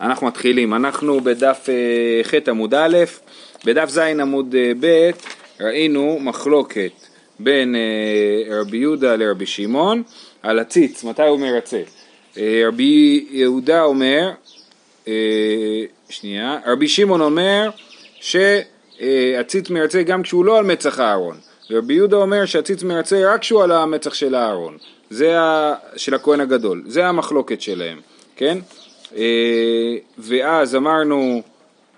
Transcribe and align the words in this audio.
אנחנו 0.00 0.26
מתחילים, 0.26 0.74
אנחנו 0.74 1.20
בדף 1.20 1.66
אה, 1.68 2.24
ח' 2.24 2.48
עמוד 2.48 2.74
א', 2.74 2.96
בדף 3.64 3.88
ז' 3.88 3.98
עמוד 3.98 4.54
אה, 4.58 4.72
ב' 4.80 5.10
ראינו 5.60 6.18
מחלוקת 6.20 6.92
בין 7.38 7.74
אה, 7.74 8.60
רבי 8.60 8.76
יהודה 8.76 9.16
לרבי 9.16 9.46
שמעון 9.46 10.02
על 10.42 10.58
הציץ, 10.58 11.04
מתי 11.04 11.22
הוא 11.22 11.40
מרצה. 11.40 11.80
רבי 12.66 13.26
יהודה 13.30 13.82
אומר, 13.82 14.30
שנייה, 16.08 16.58
רבי 16.66 16.88
שמעון 16.88 17.20
אומר 17.20 17.70
שהציץ 18.20 19.70
מרצה 19.70 20.02
גם 20.02 20.22
כשהוא 20.22 20.44
לא 20.44 20.58
על 20.58 20.64
מצח 20.64 20.98
הארון, 20.98 21.36
ורבי 21.70 21.94
יהודה 21.94 22.16
אומר 22.16 22.44
שהציץ 22.44 22.82
מרצה 22.82 23.32
רק 23.32 23.40
כשהוא 23.40 23.62
על 23.62 23.72
המצח 23.72 24.14
של 24.14 24.34
הארון, 24.34 24.78
זה 25.10 25.40
ה... 25.40 25.74
של 25.96 26.14
הכהן 26.14 26.40
הגדול, 26.40 26.82
זה 26.86 27.06
המחלוקת 27.06 27.60
שלהם, 27.60 28.00
כן? 28.36 28.58
אה, 29.16 29.96
ואז 30.18 30.76
אמרנו 30.76 31.42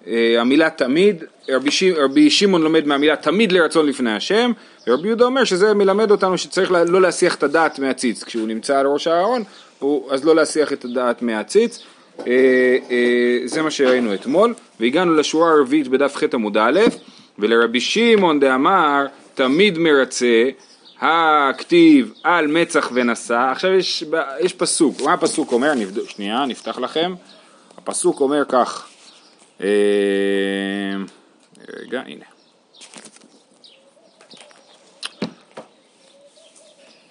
אה, 0.06 0.40
המילה 0.40 0.70
תמיד, 0.70 1.24
רבי, 1.48 1.70
ש... 1.70 1.82
רבי 1.82 2.30
שמעון 2.30 2.62
לומד 2.62 2.86
מהמילה 2.86 3.16
תמיד 3.16 3.52
לרצון 3.52 3.86
לפני 3.86 4.12
השם, 4.12 4.52
ורבי 4.86 5.08
יהודה 5.08 5.24
אומר 5.24 5.44
שזה 5.44 5.74
מלמד 5.74 6.10
אותנו 6.10 6.38
שצריך 6.38 6.70
לא 6.70 7.00
להסיח 7.00 7.34
את 7.34 7.42
הדעת 7.42 7.78
מהציץ, 7.78 8.24
כשהוא 8.24 8.48
נמצא 8.48 8.78
על 8.78 8.86
ראש 8.86 9.06
הארון, 9.06 9.42
אז 10.10 10.24
לא 10.24 10.36
להסיח 10.36 10.72
את 10.72 10.84
הדעת 10.84 11.22
מהציץ, 11.22 11.82
אה, 12.26 12.76
זה 13.44 13.62
מה 13.62 13.70
שראינו 13.70 14.14
אתמול, 14.14 14.54
והגענו 14.80 15.14
לשורה 15.14 15.50
הרביעית 15.50 15.88
בדף 15.88 16.16
ח' 16.16 16.34
עמוד 16.34 16.56
א', 16.56 16.80
ולרבי 17.38 17.80
שמעון 17.80 18.40
דאמר 18.40 19.06
תמיד 19.34 19.78
מרצה 19.78 20.48
הכתיב 21.00 22.12
על 22.22 22.46
מצח 22.46 22.90
ונשא, 22.94 23.48
עכשיו 23.52 23.72
יש, 23.72 24.04
יש 24.40 24.52
פסוק, 24.52 25.00
מה 25.00 25.12
הפסוק 25.12 25.52
אומר? 25.52 25.74
נבד... 25.74 26.08
שנייה, 26.08 26.44
נפתח 26.46 26.78
לכם. 26.78 27.14
הפסוק 27.78 28.20
אומר 28.20 28.44
כך, 28.48 28.86
אה, 29.60 29.66
רגע, 31.68 32.00
הנה. 32.00 32.24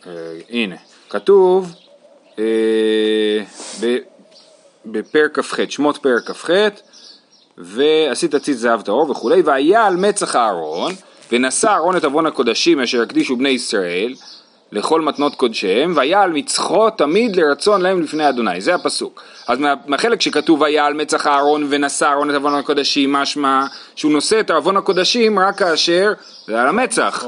אה, 0.07 0.39
הנה, 0.49 0.75
כתוב 1.09 1.75
אה, 2.39 3.43
בפרק 4.85 5.39
כ"ח, 5.39 5.69
שמות 5.69 5.97
פרק 5.97 6.31
כ"ח, 6.31 6.49
ועשית 7.57 8.35
ציץ 8.35 8.57
זהב 8.57 8.81
טהור 8.81 9.11
וכולי, 9.11 9.41
והיה 9.41 9.85
על 9.85 9.95
מצח 9.95 10.35
הארון 10.35 10.93
ונשא 11.31 11.67
אהרון 11.67 11.97
את 11.97 12.03
עוון 12.03 12.25
הקודשים 12.25 12.79
אשר 12.79 13.01
הקדישו 13.01 13.35
בני 13.35 13.49
ישראל 13.49 14.13
לכל 14.71 15.01
מתנות 15.01 15.35
קודשיהם, 15.35 15.93
והיה 15.95 16.21
על 16.21 16.31
מצחו 16.31 16.89
תמיד 16.89 17.35
לרצון 17.35 17.81
להם 17.81 18.01
לפני 18.01 18.29
אדוני, 18.29 18.61
זה 18.61 18.75
הפסוק. 18.75 19.23
אז 19.47 19.59
מהחלק 19.87 20.21
שכתוב 20.21 20.63
היה 20.63 20.85
על 20.85 20.93
מצח 20.93 21.27
אהרון 21.27 21.67
ונשא 21.69 22.05
אהרון 22.05 22.29
את 22.29 22.35
עוון 22.35 22.53
הקודשים, 22.53 23.13
משמע 23.13 23.65
שהוא 23.95 24.11
נושא 24.11 24.39
את 24.39 24.51
עוון 24.51 24.77
הקודשים 24.77 25.39
רק 25.39 25.57
כאשר 25.57 26.13
זה 26.47 26.61
על 26.61 26.67
המצח. 26.67 27.25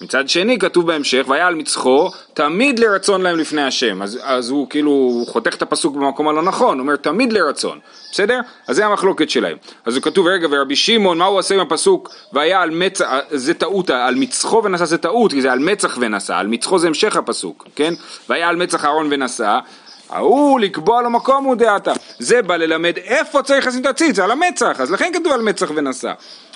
מצד 0.00 0.28
שני 0.28 0.58
כתוב 0.58 0.86
בהמשך, 0.86 1.24
והיה 1.28 1.46
על 1.46 1.54
מצחו 1.54 2.10
תמיד 2.34 2.78
לרצון 2.78 3.22
להם 3.22 3.38
לפני 3.38 3.62
השם. 3.62 4.02
אז, 4.02 4.18
אז 4.22 4.50
הוא 4.50 4.70
כאילו 4.70 5.24
חותך 5.28 5.54
את 5.54 5.62
הפסוק 5.62 5.96
במקום 5.96 6.28
הלא 6.28 6.42
נכון, 6.42 6.78
הוא 6.78 6.82
אומר 6.82 6.96
תמיד 6.96 7.32
לרצון, 7.32 7.78
בסדר? 8.12 8.40
אז 8.68 8.76
זה 8.76 8.86
המחלוקת 8.86 9.30
שלהם. 9.30 9.56
אז 9.84 9.96
הוא 9.96 10.02
כתוב, 10.02 10.26
רגע, 10.26 10.48
ורבי 10.50 10.76
שמעון, 10.76 11.18
מה 11.18 11.24
הוא 11.24 11.38
עושה 11.38 11.54
עם 11.54 11.60
הפסוק, 11.60 12.10
והיה 12.32 12.62
על 12.62 12.70
מצח, 12.70 13.06
זה 13.30 13.54
טעות, 13.54 13.90
על 13.90 14.14
מצחו 14.14 14.62
ונשא 14.64 14.84
זה 14.84 14.98
טעות, 14.98 15.32
כי 15.32 15.42
זה 15.42 15.52
על 15.52 15.58
מצח 15.58 15.98
ונשא, 16.00 16.34
על 16.34 16.46
מצחו 16.46 16.78
זה 16.78 16.86
המשך 16.86 17.16
הפסוק, 17.16 17.66
כן? 17.76 17.94
והיה 18.28 18.48
על 18.48 18.56
מצח 18.56 18.84
אהרון 18.84 19.08
ונשא. 19.10 19.58
ההוא 20.10 20.60
לקבוע 20.60 21.02
לו 21.02 21.10
מקום 21.10 21.44
הוא 21.44 21.54
דעתה. 21.54 21.92
זה 22.18 22.42
בא 22.42 22.56
ללמד 22.56 22.96
איפה 22.96 23.42
צריך 23.42 23.66
לשים 23.66 23.80
את 23.80 23.86
הציץ, 23.86 24.18
על 24.18 24.30
המצח, 24.30 24.80
אז 24.80 24.90
לכן 24.90 25.10
כתוב 25.14 25.32
על 25.32 25.42
מצח 25.42 25.70
ונשא. 25.74 26.12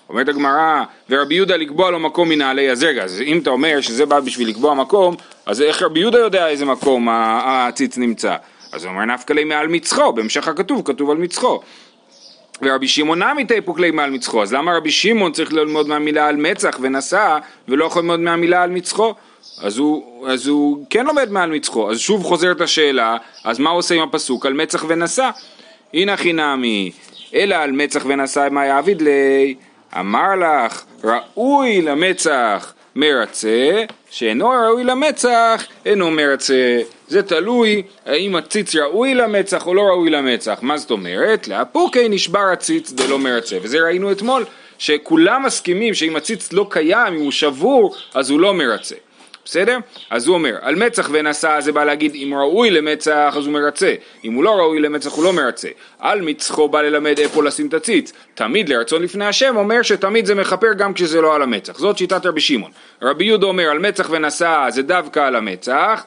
אומרת 0.09 0.29
הגמרא, 0.29 0.83
ורבי 1.11 1.35
יהודה 1.35 1.57
לקבוע 1.57 1.91
לו 1.91 1.99
מקום 1.99 2.29
מנהלי, 2.29 2.71
אז 2.71 2.83
רגע, 2.83 3.05
אז 3.05 3.21
אם 3.21 3.39
אתה 3.39 3.51
אומר 3.51 3.81
שזה 3.81 4.07
בא 4.07 4.21
בשביל 4.21 4.49
לקבוע 4.49 4.75
מקום, 4.75 5.17
אז 5.47 5.63
איך 5.63 5.83
רבי 5.83 6.01
יהודה 6.01 6.19
יודע 6.19 6.49
איזה 6.49 6.65
מקום 6.65 7.09
הציץ 7.11 7.99
נמצא? 7.99 8.37
אז 8.73 8.85
הוא 8.85 8.93
אומר 8.93 9.05
נפקא 9.05 9.33
לי 9.33 9.45
מעל 9.45 9.67
מצחו, 9.67 10.13
בהמשך 10.13 10.49
הכתוב 10.49 10.83
כתוב 10.85 11.11
על 11.11 11.17
מצחו. 11.17 11.61
ורבי 12.63 12.89
שמעון 12.89 13.23
נמי 13.23 13.45
תיפוק 13.45 13.77
כלי 13.77 13.91
מעל 13.91 14.11
מצחו, 14.11 14.43
אז 14.43 14.53
למה 14.53 14.77
רבי 14.77 14.91
שמעון 14.91 15.33
צריך 15.33 15.53
ללמוד 15.53 15.89
מהמילה 15.89 16.27
על 16.27 16.37
מצח 16.37 16.79
ונשא, 16.81 17.39
ולא 17.69 17.85
יכול 17.85 18.03
ללמוד 18.03 18.21
מהמילה 18.21 18.63
על 18.63 18.71
מצחו? 18.71 19.15
אז 19.61 19.79
הוא, 19.79 20.29
אז 20.29 20.47
הוא 20.47 20.85
כן 20.91 21.07
לומד 21.07 21.31
מעל 21.31 21.51
מצחו, 21.51 21.91
אז 21.91 21.99
שוב 21.99 22.25
חוזרת 22.25 22.61
השאלה, 22.61 23.17
אז 23.45 23.59
מה 23.59 23.71
הוא 23.71 23.79
עושה 23.79 23.95
עם 23.95 24.03
הפסוק 24.03 24.47
על 24.47 24.53
מצח 24.53 24.85
ונשא? 24.89 25.31
הנה 25.95 26.17
חינמי, 26.17 26.91
אלא 27.35 27.55
על 27.55 27.73
מצח 27.73 28.05
ונשא 28.07 28.49
מה 28.51 28.67
יעביד 28.67 29.03
לי 29.03 29.55
אמר 29.97 30.29
לך 30.35 30.85
ראוי 31.05 31.83
למצח 31.83 32.75
מרצה, 32.97 33.85
שאינו 34.11 34.49
ראוי 34.49 34.85
למצח 34.85 35.67
אינו 35.87 36.11
מרצה. 36.11 36.81
זה 37.09 37.23
תלוי 37.23 37.83
האם 38.07 38.37
הציץ 38.37 38.75
ראוי 38.75 39.15
למצח 39.15 39.67
או 39.67 39.75
לא 39.75 39.83
ראוי 39.83 40.11
למצח. 40.11 40.59
מה 40.63 40.79
זאת 40.79 40.91
אומרת? 40.91 41.49
לאפוקי 41.49 42.09
נשבר 42.09 42.49
הציץ 42.53 42.93
דלא 42.93 43.19
מרצה. 43.19 43.57
וזה 43.63 43.79
ראינו 43.81 44.13
אתמול, 44.13 44.45
שכולם 44.79 45.43
מסכימים 45.43 45.95
שאם 45.95 46.17
הציץ 46.17 46.53
לא 46.53 46.67
קיים, 46.71 47.15
אם 47.15 47.21
הוא 47.21 47.33
שבור, 47.33 47.95
אז 48.15 48.31
הוא 48.31 48.41
לא 48.41 48.55
מרצה. 48.55 48.95
בסדר? 49.49 49.79
אז 50.11 50.27
הוא 50.27 50.35
אומר, 50.35 50.55
על 50.61 50.75
מצח 50.75 51.09
ונשא 51.13 51.61
זה 51.61 51.73
בא 51.73 51.85
להגיד 51.85 52.15
אם 52.15 52.35
ראוי 52.35 52.71
למצח 52.71 53.35
אז 53.37 53.47
הוא 53.47 53.53
מרצה, 53.55 53.95
אם 54.25 54.33
הוא 54.33 54.45
לא 54.45 54.51
ראוי 54.51 54.81
למצח 54.81 55.13
הוא 55.13 55.25
לא 55.25 55.33
מרצה. 55.33 55.69
על 55.99 56.21
מצחו 56.23 56.69
בא 56.69 56.83
ללמד 56.83 57.19
איפה 57.19 57.43
לשים 57.45 57.67
את 57.67 57.75
הציץ. 57.75 58.13
תמיד 58.35 58.69
לרצון 58.69 59.03
לפני 59.03 59.25
השם 59.25 59.57
אומר 59.57 59.83
שתמיד 59.83 60.27
זה 60.27 60.35
מכפר 60.35 60.73
גם 60.73 60.95
כשזה 60.95 61.21
לא 61.21 61.35
על 61.35 61.43
המצח. 61.43 61.79
זאת 61.79 61.99
שיטת 61.99 62.27
רבי 62.27 62.41
שמעון. 62.41 62.71
רבי 63.03 63.25
יהודה 63.25 63.47
אומר 63.47 63.65
על 63.71 63.79
מצח 63.79 64.09
ונשא 64.11 64.67
זה 64.69 64.83
דווקא 64.83 65.21
על 65.21 65.37
המצח. 65.37 66.05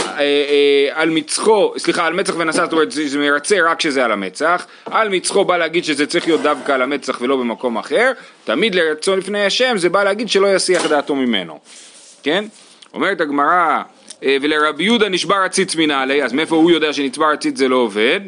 אה, 0.00 0.20
אה, 0.20 0.88
על 0.92 1.10
מצחו, 1.10 1.74
סליחה, 1.78 2.06
על 2.06 2.12
מצח 2.12 2.34
ונשא, 2.36 2.64
זאת 2.64 2.72
אומרת 2.72 2.92
זה 2.92 3.18
מרצה 3.18 3.56
רק 3.64 3.78
כשזה 3.78 4.04
על 4.04 4.12
המצח, 4.12 4.66
על 4.90 5.08
מצחו 5.08 5.44
בא 5.44 5.56
להגיד 5.56 5.84
שזה 5.84 6.06
צריך 6.06 6.26
להיות 6.26 6.42
דווקא 6.42 6.72
על 6.72 6.82
המצח 6.82 7.20
ולא 7.20 7.36
במקום 7.36 7.78
אחר, 7.78 8.12
תמיד 8.44 8.74
לרצון 8.74 9.18
לפני 9.18 9.46
השם 9.46 9.74
זה 9.78 9.88
בא 9.88 10.04
להגיד 10.04 10.28
שלא 10.28 10.54
יסיח 10.54 10.86
דעתו 10.86 11.14
ממנו, 11.14 11.58
כן? 12.22 12.44
אומרת 12.94 13.20
הגמרא, 13.20 13.82
אה, 14.22 14.36
ולרבי 14.42 14.84
יהודה 14.84 15.08
נשבר 15.08 15.36
הציץ 15.36 15.76
מנעלי, 15.76 16.22
אז 16.22 16.32
מאיפה 16.32 16.56
הוא 16.56 16.70
יודע 16.70 16.92
שנצבר 16.92 17.26
הציץ 17.26 17.58
זה 17.58 17.68
לא 17.68 17.76
עובד? 17.76 18.20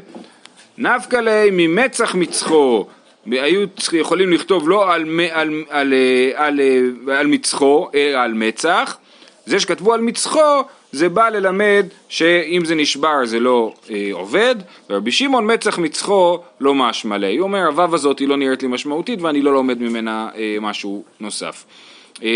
נפקא 0.78 1.16
ליה 1.16 1.50
ממצח 1.52 2.14
מצחו, 2.14 2.86
היו 3.26 3.66
יכולים 3.92 4.32
לכתוב 4.32 4.68
לא 4.68 4.94
על, 4.94 5.02
על, 5.02 5.04
על, 5.32 5.64
על, 5.68 5.92
אה, 5.92 6.46
על, 6.46 6.60
אה, 6.60 7.18
על 7.20 7.26
מצחו, 7.26 7.88
אלא 7.94 8.18
על 8.18 8.32
מצח, 8.34 8.98
זה 9.46 9.60
שכתבו 9.60 9.94
על 9.94 10.00
מצחו 10.00 10.62
זה 10.94 11.08
בא 11.08 11.28
ללמד 11.28 11.86
שאם 12.08 12.64
זה 12.64 12.74
נשבר 12.74 13.24
זה 13.24 13.40
לא 13.40 13.74
אה, 13.90 14.08
עובד, 14.12 14.54
ורבי 14.90 15.12
שמעון 15.12 15.52
מצח 15.52 15.78
מצחו 15.78 16.38
לא 16.60 16.74
משמע 16.74 17.18
ליה. 17.18 17.40
הוא 17.40 17.42
אומר 17.42 17.66
הוו 17.66 17.94
הזאת 17.94 18.18
היא 18.18 18.28
לא 18.28 18.36
נראית 18.36 18.62
לי 18.62 18.68
משמעותית 18.68 19.22
ואני 19.22 19.42
לא 19.42 19.52
לומד 19.52 19.82
ממנה 19.82 20.28
אה, 20.36 20.56
משהו 20.60 21.04
נוסף. 21.20 21.64
אה, 22.22 22.28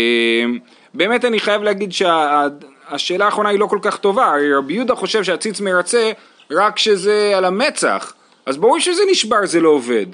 באמת 0.93 1.25
אני 1.25 1.39
חייב 1.39 1.63
להגיד 1.63 1.91
שהשאלה 1.91 2.97
שה, 2.97 3.25
האחרונה 3.25 3.49
היא 3.49 3.59
לא 3.59 3.65
כל 3.65 3.79
כך 3.81 3.97
טובה, 3.97 4.25
הרי 4.25 4.53
רבי 4.53 4.73
יהודה 4.73 4.95
חושב 4.95 5.23
שהציץ 5.23 5.61
מרצה 5.61 6.11
רק 6.51 6.75
כשזה 6.75 7.31
על 7.35 7.45
המצח, 7.45 8.13
אז 8.45 8.57
ברור 8.57 8.79
שזה 8.79 9.01
נשבר 9.11 9.45
זה 9.45 9.59
לא 9.59 9.69
עובד. 9.69 10.05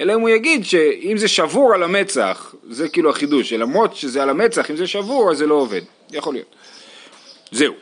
אלא 0.00 0.14
אם 0.14 0.20
הוא 0.20 0.28
יגיד 0.28 0.64
שאם 0.64 1.18
זה 1.18 1.28
שבור 1.28 1.74
על 1.74 1.82
המצח, 1.82 2.54
זה 2.70 2.88
כאילו 2.88 3.10
החידוש, 3.10 3.52
למרות 3.52 3.96
שזה 3.96 4.22
על 4.22 4.30
המצח, 4.30 4.70
אם 4.70 4.76
זה 4.76 4.86
שבור 4.86 5.30
אז 5.30 5.38
זה 5.38 5.46
לא 5.46 5.54
עובד, 5.54 5.80
יכול 6.10 6.34
להיות. 6.34 6.54
זהו, 7.50 7.74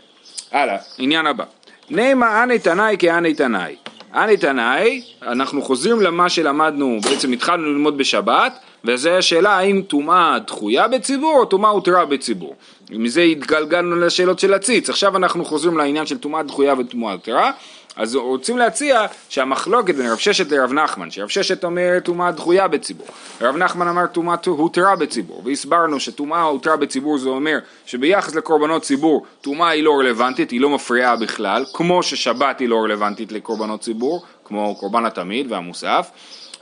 הלאה, 0.52 0.76
עניין 0.98 1.26
הבא. 1.26 1.44
נעמה 1.90 2.42
אני 2.42 2.58
תנאי 2.58 2.96
כאני 2.98 3.34
תנאי. 3.34 3.76
אני 4.14 4.36
תנאי, 4.36 5.02
אנחנו 5.22 5.62
חוזרים 5.62 6.00
למה 6.00 6.28
שלמדנו, 6.28 7.00
בעצם 7.04 7.32
התחלנו 7.32 7.72
ללמוד 7.72 7.98
בשבת, 7.98 8.58
וזו 8.84 9.10
השאלה 9.10 9.50
האם 9.50 9.82
טומאה 9.86 10.38
דחויה 10.38 10.88
בציבור 10.88 11.38
או 11.38 11.44
טומאה 11.44 11.70
הותרה 11.70 12.04
בציבור. 12.04 12.54
מזה 12.90 13.20
התגלגלנו 13.20 13.96
לשאלות 13.96 14.38
של 14.38 14.54
הציץ, 14.54 14.90
עכשיו 14.90 15.16
אנחנו 15.16 15.44
חוזרים 15.44 15.78
לעניין 15.78 16.06
של 16.06 16.18
טומאה 16.18 16.42
דחויה 16.42 16.74
וטומאה 16.78 17.12
הותרה. 17.12 17.50
אז 17.96 18.14
רוצים 18.14 18.58
להציע 18.58 19.06
שהמחלוקת 19.28 19.94
בין 19.94 20.10
רב 20.10 20.18
ששת 20.18 20.52
לרב 20.52 20.72
נחמן, 20.72 21.10
שרב 21.10 21.28
ששת 21.28 21.64
אומר 21.64 21.98
טומאה 22.04 22.32
דחויה 22.32 22.68
בציבור, 22.68 23.06
רב 23.40 23.56
נחמן 23.56 23.88
אמר 23.88 24.06
טומאה 24.06 24.34
הותרה 24.46 24.96
בציבור, 24.96 25.42
והסברנו 25.44 26.00
שטומאה 26.00 26.42
הותרה 26.42 26.76
בציבור 26.76 27.18
זה 27.18 27.28
אומר 27.28 27.58
שביחס 27.86 28.34
לקורבנות 28.34 28.82
ציבור 28.82 29.26
טומאה 29.40 29.68
היא 29.68 29.82
לא 29.82 29.98
רלוונטית, 29.98 30.50
היא 30.50 30.60
לא 30.60 30.70
מפריעה 30.70 31.16
בכלל, 31.16 31.64
כמו 31.72 32.02
ששבת 32.02 32.60
היא 32.60 32.68
לא 32.68 32.76
רלוונטית 32.76 33.32
לקורבנות 33.32 33.80
ציבור, 33.80 34.22
כמו 34.44 34.76
קורבן 34.80 35.04
התמיד 35.04 35.52
והמוסף, 35.52 36.10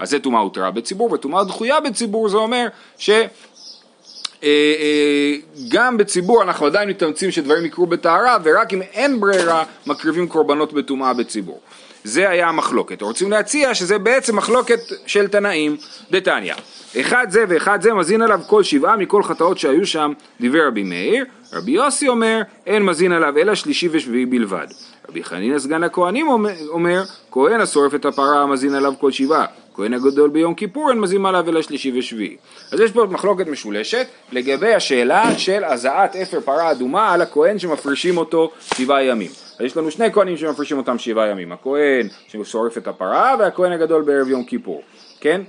אז 0.00 0.10
זה 0.10 0.18
טומאה 0.18 0.40
הותרה 0.40 0.70
בציבור, 0.70 1.12
וטומאה 1.12 1.44
דחויה 1.44 1.80
בציבור 1.80 2.28
זה 2.28 2.36
אומר 2.36 2.66
ש... 2.98 3.10
אה, 3.10 4.48
אה, 4.48 5.34
גם 5.68 5.96
בציבור 5.96 6.42
אנחנו 6.42 6.66
עדיין 6.66 6.88
מתאמצים 6.88 7.30
שדברים 7.30 7.64
יקרו 7.64 7.86
בטהרה 7.86 8.36
ורק 8.42 8.72
אם 8.72 8.82
אין 8.82 9.20
ברירה 9.20 9.64
מקריבים 9.86 10.28
קורבנות 10.28 10.72
בטומאה 10.72 11.14
בציבור. 11.14 11.60
זה 12.04 12.30
היה 12.30 12.48
המחלוקת. 12.48 13.02
רוצים 13.02 13.30
להציע 13.30 13.74
שזה 13.74 13.98
בעצם 13.98 14.36
מחלוקת 14.36 14.80
של 15.06 15.28
תנאים, 15.28 15.76
דתניא. 16.10 16.54
אחד 17.00 17.26
זה 17.30 17.44
ואחד 17.48 17.82
זה 17.82 17.94
מזין 17.94 18.22
עליו 18.22 18.40
כל 18.46 18.62
שבעה 18.62 18.96
מכל 18.96 19.22
חטאות 19.22 19.58
שהיו 19.58 19.86
שם, 19.86 20.12
דיבר 20.40 20.66
רבי 20.66 20.82
מאיר. 20.82 21.24
רבי 21.52 21.70
יוסי 21.70 22.08
אומר, 22.08 22.42
אין 22.66 22.82
מזין 22.82 23.12
עליו 23.12 23.38
אלא 23.38 23.54
שלישי 23.54 23.88
ושביעי 23.92 24.26
בלבד. 24.26 24.66
רבי 25.08 25.24
חנינא 25.24 25.58
סגן 25.58 25.84
הכהנים 25.84 26.26
אומר, 26.68 27.02
כהן 27.30 27.60
השורף 27.60 27.94
את 27.94 28.04
הפרה 28.04 28.42
המזין 28.42 28.74
עליו 28.74 28.94
כל 28.98 29.10
שבעה. 29.10 29.46
כהן 29.74 29.94
הגדול 29.94 30.30
ביום 30.30 30.54
כיפור 30.54 30.90
אין 30.90 31.00
מזין 31.00 31.26
עליו 31.26 31.48
אלא 31.48 31.62
שלישי 31.62 31.98
ושביעי. 31.98 32.36
אז 32.72 32.80
יש 32.80 32.92
פה 32.92 33.06
מחלוקת 33.10 33.46
משולשת 33.46 34.06
לגבי 34.32 34.74
השאלה 34.74 35.38
של 35.38 35.64
הזעת 35.64 36.16
אפר 36.16 36.40
פרה 36.40 36.70
אדומה 36.70 37.12
על 37.12 37.22
הכהן 37.22 37.58
שמפרישים 37.58 38.16
אותו 38.16 38.50
שבעה 38.74 39.04
ימים. 39.04 39.30
אז 39.58 39.66
יש 39.66 39.76
לנו 39.76 39.90
שני 39.90 40.12
כהנים 40.12 40.36
שמפרישים 40.36 40.78
אותם 40.78 40.98
שבעה 40.98 41.28
ימים, 41.28 41.52
הכהן 41.52 42.08
ששורף 42.28 42.78
את 42.78 42.88
הפרה 42.88 43.36
והכהן 43.38 43.72
הגדול 43.72 44.02
בערב 44.02 44.28
יום 44.28 44.44
כיפור, 44.44 44.82
כן? 45.20 45.40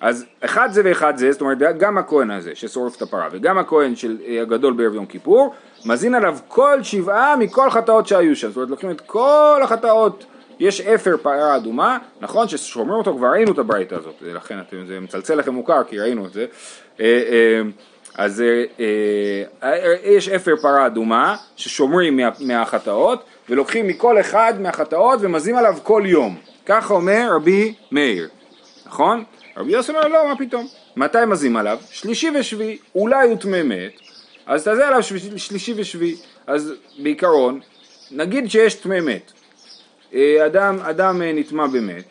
אז 0.00 0.24
אחד 0.40 0.68
זה 0.72 0.82
ואחד 0.84 1.16
זה, 1.16 1.32
זאת 1.32 1.40
אומרת 1.40 1.58
גם 1.78 1.98
הכהן 1.98 2.30
הזה 2.30 2.54
ששורף 2.54 2.96
את 2.96 3.02
הפרה 3.02 3.28
וגם 3.32 3.58
הכהן 3.58 3.96
של 3.96 4.16
אה, 4.26 4.42
הגדול 4.42 4.72
בערב 4.72 4.94
יום 4.94 5.06
כיפור, 5.06 5.54
מזין 5.84 6.14
עליו 6.14 6.38
כל 6.48 6.82
שבעה 6.82 7.36
מכל 7.36 7.70
חטאות 7.70 8.06
שהיו 8.06 8.36
שם, 8.36 8.48
זאת 8.48 8.56
אומרת 8.56 8.70
לוקחים 8.70 8.90
את 8.90 9.00
כל 9.00 9.60
החטאות, 9.62 10.24
יש 10.60 10.80
אפר 10.80 11.16
פרה 11.22 11.56
אדומה, 11.56 11.98
נכון? 12.20 12.48
ששומרים 12.48 12.98
אותו 12.98 13.16
כבר 13.16 13.28
ראינו 13.28 13.52
את 13.52 13.58
הברייתא 13.58 13.94
הזאת, 13.94 14.14
לכן 14.22 14.56
זה 14.86 15.00
מצלצל 15.00 15.34
לכם 15.34 15.54
מוכר 15.54 15.84
כי 15.84 15.98
ראינו 15.98 16.26
את 16.26 16.32
זה, 16.32 16.46
אה, 17.00 17.04
אה, 17.06 17.60
אז 18.14 18.42
יש 20.04 20.28
אפר 20.28 20.56
פרה 20.62 20.86
אדומה 20.86 21.36
ששומרים 21.56 22.16
מה, 22.16 22.28
מהחטאות 22.40 23.24
ולוקחים 23.48 23.86
מכל 23.86 24.20
אחד 24.20 24.54
מהחטאות 24.60 25.18
ומזים 25.22 25.56
עליו 25.56 25.76
כל 25.82 26.02
יום, 26.06 26.36
ככה 26.66 26.94
אומר 26.94 27.28
רבי 27.34 27.74
מאיר, 27.92 28.28
נכון? 28.86 29.24
רבי 29.56 29.72
יוסי 29.72 29.92
אומר 29.92 30.08
לא, 30.08 30.28
מה 30.28 30.36
פתאום? 30.36 30.66
מתי 30.96 31.18
מזים 31.26 31.56
עליו? 31.56 31.78
שלישי 31.90 32.30
ושביעי, 32.34 32.78
אולי 32.94 33.28
הוא 33.28 33.38
טמא 33.38 33.62
מת, 33.62 33.92
אז 34.46 34.64
תעשה 34.64 34.88
עליו 34.88 35.02
שלישי 35.36 35.74
ושביעי. 35.76 36.16
אז 36.46 36.74
בעיקרון, 36.98 37.60
נגיד 38.10 38.50
שיש 38.50 38.74
טמא 38.74 39.00
מת, 39.00 39.32
אה, 40.14 40.46
אדם, 40.46 40.78
אדם 40.82 41.22
אה, 41.22 41.32
נטמע 41.32 41.66
במת, 41.66 42.04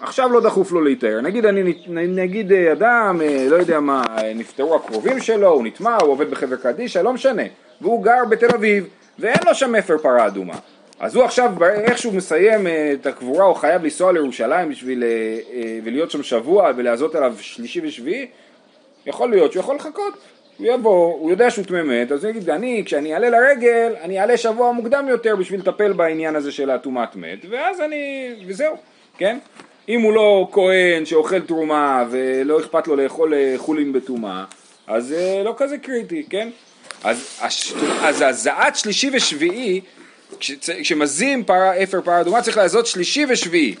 עכשיו 0.00 0.32
לא 0.32 0.40
דחוף 0.40 0.72
לו 0.72 0.80
להיטהר, 0.80 1.20
נגיד, 1.20 1.46
נגיד 1.88 2.52
אה, 2.52 2.72
אדם, 2.72 3.20
לא 3.50 3.56
יודע 3.56 3.80
מה, 3.80 4.04
נפטרו 4.34 4.74
הקרובים 4.74 5.20
שלו, 5.20 5.48
הוא 5.48 5.64
נטמע, 5.64 5.96
הוא 6.02 6.10
עובד 6.10 6.30
בחבר 6.30 6.56
קדישא, 6.56 6.98
לא 6.98 7.12
משנה, 7.12 7.42
והוא 7.80 8.04
גר 8.04 8.24
בתל 8.28 8.54
אביב, 8.54 8.86
ואין 9.18 9.38
לו 9.46 9.54
שם 9.54 9.74
אפר 9.74 9.98
פרה 9.98 10.26
אדומה. 10.26 10.54
אז 11.00 11.16
הוא 11.16 11.24
עכשיו, 11.24 11.64
איך 11.64 11.98
שהוא 11.98 12.14
מסיים 12.14 12.66
אה, 12.66 12.92
את 12.92 13.06
הקבורה, 13.06 13.44
הוא 13.44 13.56
חייב 13.56 13.82
לנסוע 13.82 14.12
לירושלים 14.12 14.68
בשביל, 14.68 15.02
אה, 15.04 15.08
אה, 15.52 15.78
ולהיות 15.84 16.10
שם 16.10 16.22
שבוע 16.22 16.70
ולעזות 16.76 17.14
עליו 17.14 17.34
שלישי 17.40 17.80
ושביעי? 17.84 18.26
יכול 19.06 19.30
להיות 19.30 19.52
שהוא 19.52 19.60
יכול 19.60 19.76
לחכות. 19.76 20.14
הוא 20.58 20.66
יבוא, 20.66 21.14
הוא 21.14 21.30
יודע 21.30 21.50
שהוא 21.50 21.64
טמא 21.64 21.82
מת, 21.82 22.12
אז 22.12 22.24
הוא 22.24 22.30
יגיד, 22.30 22.50
אני, 22.50 22.82
כשאני 22.86 23.14
אעלה 23.14 23.30
לרגל, 23.30 23.92
אני 24.02 24.20
אעלה 24.20 24.36
שבוע 24.36 24.72
מוקדם 24.72 25.06
יותר 25.08 25.36
בשביל 25.36 25.60
לטפל 25.60 25.92
בעניין 25.92 26.36
הזה 26.36 26.52
של 26.52 26.70
הטומאת 26.70 27.16
מת, 27.16 27.38
ואז 27.50 27.80
אני, 27.80 28.30
וזהו, 28.46 28.76
כן? 29.18 29.38
אם 29.88 30.00
הוא 30.00 30.12
לא 30.12 30.48
כהן 30.52 31.04
שאוכל 31.04 31.40
תרומה 31.40 32.04
ולא 32.10 32.60
אכפת 32.60 32.88
לו 32.88 32.96
לאכול 32.96 33.34
חולין 33.56 33.92
בטומאה, 33.92 34.44
אז 34.86 35.14
לא 35.44 35.54
כזה 35.56 35.78
קריטי, 35.78 36.24
כן? 36.30 36.48
אז 37.04 38.22
הזעת 38.22 38.76
שלישי 38.76 39.10
ושביעי 39.12 39.80
כשמזים 40.82 41.44
פרה, 41.44 41.82
אפר 41.82 42.00
פרה 42.00 42.20
אדומה 42.20 42.42
צריך 42.42 42.56
לעזות 42.56 42.86
שלישי 42.86 43.26
ושביעי. 43.28 43.74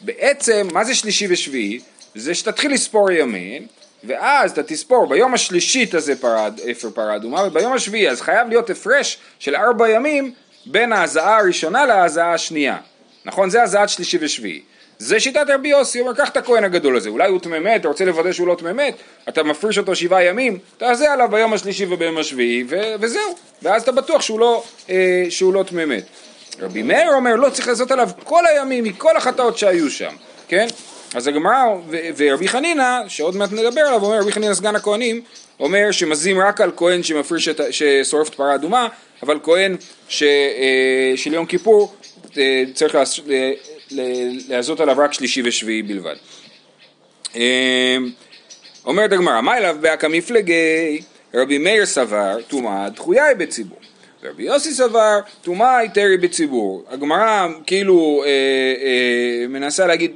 בעצם, 0.00 0.68
מה 0.72 0.84
זה 0.84 0.94
שלישי 0.94 1.26
ושביעי? 1.30 1.80
זה 2.14 2.34
שתתחיל 2.34 2.72
לספור 2.72 3.10
ימין, 3.10 3.66
ואז 4.04 4.50
אתה 4.50 4.62
תספור 4.62 5.08
ביום 5.08 5.34
השלישי 5.34 5.86
תזה 5.90 6.20
פרה, 6.20 6.48
אפר 6.70 6.90
פרה 6.90 7.16
אדומה, 7.16 7.42
וביום 7.42 7.72
השביעי, 7.72 8.10
אז 8.10 8.20
חייב 8.20 8.48
להיות 8.48 8.70
הפרש 8.70 9.18
של 9.38 9.56
ארבע 9.56 9.88
ימים 9.90 10.32
בין 10.66 10.92
ההזעה 10.92 11.38
הראשונה 11.38 11.86
להזעה 11.86 12.34
השנייה. 12.34 12.78
נכון? 13.24 13.50
זה 13.50 13.62
הזעת 13.62 13.88
שלישי 13.88 14.18
ושביעי. 14.20 14.60
זה 14.98 15.20
שיטת 15.20 15.46
רבי 15.48 15.68
יוסי, 15.68 15.98
הוא 15.98 16.08
אומר, 16.08 16.18
קח 16.18 16.28
את 16.28 16.36
הכהן 16.36 16.64
הגדול 16.64 16.96
הזה, 16.96 17.08
אולי 17.08 17.28
הוא 17.28 17.40
טמא 17.40 17.58
מת, 17.58 17.80
אתה 17.80 17.88
רוצה 17.88 18.04
לוודא 18.04 18.32
שהוא 18.32 18.46
לא 18.46 18.54
טמא 18.54 18.72
מת, 18.72 18.94
אתה 19.28 19.42
מפריש 19.42 19.78
אותו 19.78 19.94
שבעה 19.94 20.24
ימים, 20.24 20.58
תעשה 20.78 21.12
עליו 21.12 21.28
ביום 21.30 21.52
השלישי 21.52 21.86
וביום 21.86 22.18
השביעי, 22.18 22.64
ו- 22.68 22.94
וזהו, 23.00 23.36
ואז 23.62 23.82
אתה 23.82 23.92
בטוח 23.92 24.22
שהוא 24.22 24.40
לא, 24.40 24.64
אה, 24.90 25.26
שהוא 25.28 25.54
לא 25.54 25.62
טמא 25.62 25.84
מת. 25.84 26.04
רבי 26.60 26.82
מאיר 26.82 27.14
אומר, 27.14 27.36
לא, 27.36 27.50
צריך 27.50 27.68
לעשות 27.68 27.90
עליו 27.90 28.10
כל 28.24 28.46
הימים, 28.46 28.84
מכל 28.84 29.16
החטאות 29.16 29.58
שהיו 29.58 29.90
שם, 29.90 30.14
כן? 30.48 30.66
אז 31.14 31.26
הגמרא, 31.26 31.64
ו- 31.88 31.96
ורבי 32.16 32.48
חנינא, 32.48 33.08
שעוד 33.08 33.36
מעט 33.36 33.52
נדבר 33.52 33.80
עליו, 33.80 34.04
אומר, 34.04 34.20
רבי 34.20 34.32
חנינא 34.32 34.54
סגן 34.54 34.76
הכהנים, 34.76 35.22
אומר 35.60 35.90
שמזים 35.90 36.40
רק 36.40 36.60
על 36.60 36.70
כהן 36.76 37.02
שמפריש 37.02 37.48
את, 37.48 37.60
ששורף 37.70 38.28
את 38.28 38.34
פרה 38.34 38.54
אדומה, 38.54 38.88
אבל 39.22 39.38
כהן 39.42 39.76
ש, 40.08 40.22
אה, 40.22 41.16
של 41.16 41.34
יום 41.34 41.46
כיפור 41.46 41.94
אה, 42.38 42.62
צריך 42.74 42.94
לעשות... 42.94 43.24
לעזות 44.48 44.80
עליו 44.80 44.96
רק 44.98 45.12
שלישי 45.12 45.42
ושביעי 45.44 45.82
בלבד. 45.82 46.16
אמ, 47.34 47.40
אומרת 48.84 49.12
הגמרא, 49.12 49.40
מה 49.40 49.56
אליו 49.56 49.76
באקא 49.80 50.06
מפלגי? 50.06 51.00
רבי 51.34 51.58
מאיר 51.58 51.86
סבר, 51.86 52.36
טומאה 52.48 52.88
דחויה 52.90 53.24
היא 53.24 53.36
בציבור. 53.36 53.78
רבי 54.24 54.42
יוסי 54.42 54.72
סבר, 54.72 55.20
טומאה 55.42 55.76
היא 55.76 55.90
תרי 55.90 56.16
בציבור. 56.16 56.84
הגמרא 56.88 57.48
כאילו 57.66 58.22
אה, 58.26 58.28
אה, 58.28 59.48
מנסה 59.48 59.86
להגיד, 59.86 60.12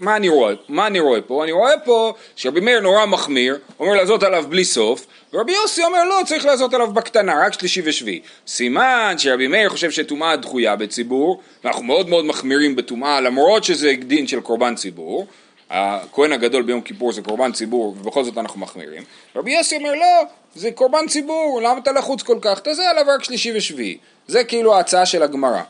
מה 0.00 0.16
אני 0.16 0.28
רואה? 0.28 0.54
מה 0.68 0.86
אני 0.86 1.00
רואה 1.00 1.20
פה? 1.20 1.44
אני 1.44 1.52
רואה 1.52 1.78
פה 1.84 2.12
שרבי 2.36 2.60
מאיר 2.60 2.80
נורא 2.80 3.06
מחמיר, 3.06 3.58
אומר 3.80 3.92
לעזות 3.92 4.22
עליו 4.22 4.44
בלי 4.48 4.64
סוף, 4.64 5.06
ורבי 5.32 5.52
יוסי 5.52 5.84
אומר 5.84 6.04
לא, 6.04 6.20
צריך 6.26 6.44
לעשות 6.44 6.74
עליו 6.74 6.92
בקטנה, 6.92 7.46
רק 7.46 7.52
שלישי 7.52 7.82
ושביעי. 7.84 8.20
סימן 8.46 9.14
שרבי 9.18 9.46
מאיר 9.46 9.68
חושב 9.68 9.90
שטומאה 9.90 10.36
דחויה 10.36 10.76
בציבור, 10.76 11.40
ואנחנו 11.64 11.82
מאוד 11.82 12.08
מאוד 12.08 12.24
מחמירים 12.24 12.76
בטומאה, 12.76 13.20
למרות 13.20 13.64
שזה 13.64 13.92
דין 13.98 14.26
של 14.26 14.40
קורבן 14.40 14.74
ציבור. 14.74 15.26
הכהן 15.70 16.32
הגדול 16.32 16.62
ביום 16.62 16.80
כיפור 16.80 17.12
זה 17.12 17.22
קורבן 17.22 17.52
ציבור, 17.52 17.96
ובכל 18.00 18.24
זאת 18.24 18.38
אנחנו 18.38 18.60
מחמירים. 18.60 19.02
רבי 19.36 19.52
יוסי 19.52 19.76
אומר 19.76 19.94
לא, 19.94 20.24
זה 20.54 20.70
קורבן 20.70 21.06
ציבור, 21.08 21.60
למה 21.62 21.78
אתה 21.78 21.92
לחוץ 21.92 22.22
כל 22.22 22.38
כך? 22.42 22.60
תעשה 22.60 22.90
עליו 22.90 23.04
רק 23.14 23.24
שלישי 23.24 23.52
ושביעי. 23.56 23.98
זה 24.26 24.44
כאילו 24.44 24.74
ההצעה 24.74 25.06
של 25.06 25.22
הגמרא. 25.22 25.62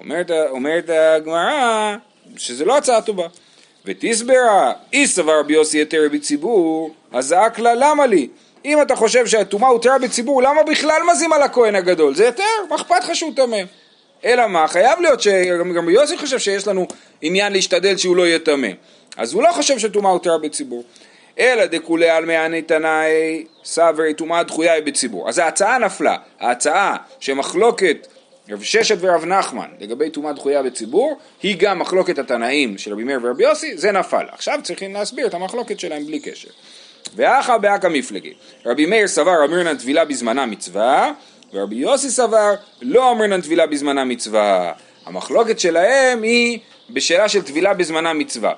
אומרת, 0.00 0.30
אומרת 0.30 0.90
הגמרא 0.90 1.96
שזה 2.36 2.64
לא 2.64 2.76
הצעה 2.76 3.02
טובה. 3.02 3.26
ותסברה, 3.84 4.72
אי 4.92 5.06
סבר 5.06 5.40
רבי 5.40 5.54
יוסי 5.54 5.80
יתר 5.80 6.02
בציבור, 6.12 6.94
אז 7.12 7.26
זעק 7.26 7.58
לה 7.58 7.74
למה 7.74 8.06
לי? 8.06 8.28
אם 8.64 8.82
אתה 8.82 8.96
חושב 8.96 9.26
שהטומאה 9.26 9.68
הותרה 9.68 9.98
בציבור, 9.98 10.42
למה 10.42 10.62
בכלל 10.62 11.02
מזים 11.12 11.32
על 11.32 11.42
הכהן 11.42 11.74
הגדול? 11.74 12.14
זה 12.14 12.24
יותר, 12.24 12.44
מה 12.70 12.76
אכפת 12.76 13.04
לך 13.04 13.16
שהוא 13.16 13.32
טמא? 13.36 13.60
אלא 14.24 14.46
מה, 14.46 14.68
חייב 14.68 15.00
להיות 15.00 15.20
שגם 15.20 15.88
יוסי 15.88 16.18
חושב 16.18 16.38
שיש 16.38 16.66
לנו 16.66 16.86
עניין 17.22 17.52
להשתדל 17.52 17.96
שהוא 17.96 18.16
לא 18.16 18.26
יהיה 18.26 18.38
טמא. 18.38 18.68
אז 19.16 19.32
הוא 19.32 19.42
לא 19.42 19.52
חושב 19.52 19.78
שטומאה 19.78 20.10
הותרה 20.10 20.38
בציבור. 20.38 20.84
אלא 21.38 21.64
דכולי 21.64 22.10
על 22.10 22.24
מעני 22.24 22.62
תנאי 22.62 23.44
סברי 23.64 24.14
טומאה 24.14 24.42
דחויה 24.42 24.72
היא 24.72 24.82
בציבור. 24.82 25.28
אז 25.28 25.38
ההצעה 25.38 25.78
נפלה, 25.78 26.16
ההצעה 26.40 26.96
שמחלוקת 27.20 28.06
רב 28.50 28.62
ששת 28.62 28.96
ורב 29.00 29.24
נחמן 29.24 29.68
לגבי 29.80 30.10
טומאה 30.10 30.32
דחויה 30.32 30.62
בציבור, 30.62 31.18
היא 31.42 31.56
גם 31.58 31.78
מחלוקת 31.78 32.18
התנאים 32.18 32.78
של 32.78 32.92
רבי 32.92 33.04
מאיר 33.04 33.18
ורבי 33.22 33.44
יוסי, 33.44 33.76
זה 33.76 33.92
נפל. 33.92 34.26
עכשיו 34.32 34.58
צריכים 34.62 34.94
להסביר 34.94 35.26
את 35.26 35.34
המחלוקת 35.34 35.80
שלהם 35.80 36.06
בלי 36.06 36.20
קשר. 36.20 36.48
ואחא 37.16 37.56
באקא 37.58 37.86
מפלגי, 37.86 38.32
רבי 38.66 38.86
מאיר 38.86 39.08
סבר 39.08 39.44
אמירנן 39.44 39.76
טבילה 39.76 40.04
בזמנה 40.04 40.46
מצווה, 40.46 41.12
ורבי 41.52 41.76
יוסי 41.76 42.10
סבר 42.10 42.54
לא 42.82 43.12
אמירנן 43.12 43.40
טבילה 43.40 43.66
בזמנה 43.66 44.04
מצווה. 44.04 44.72
המחלוקת 45.06 45.58
שלהם 45.58 46.22
היא 46.22 46.58
בשאלה 46.90 47.28
של 47.28 47.42
טבילה 47.42 47.74
בזמנה 47.74 48.12
מצווה. 48.12 48.52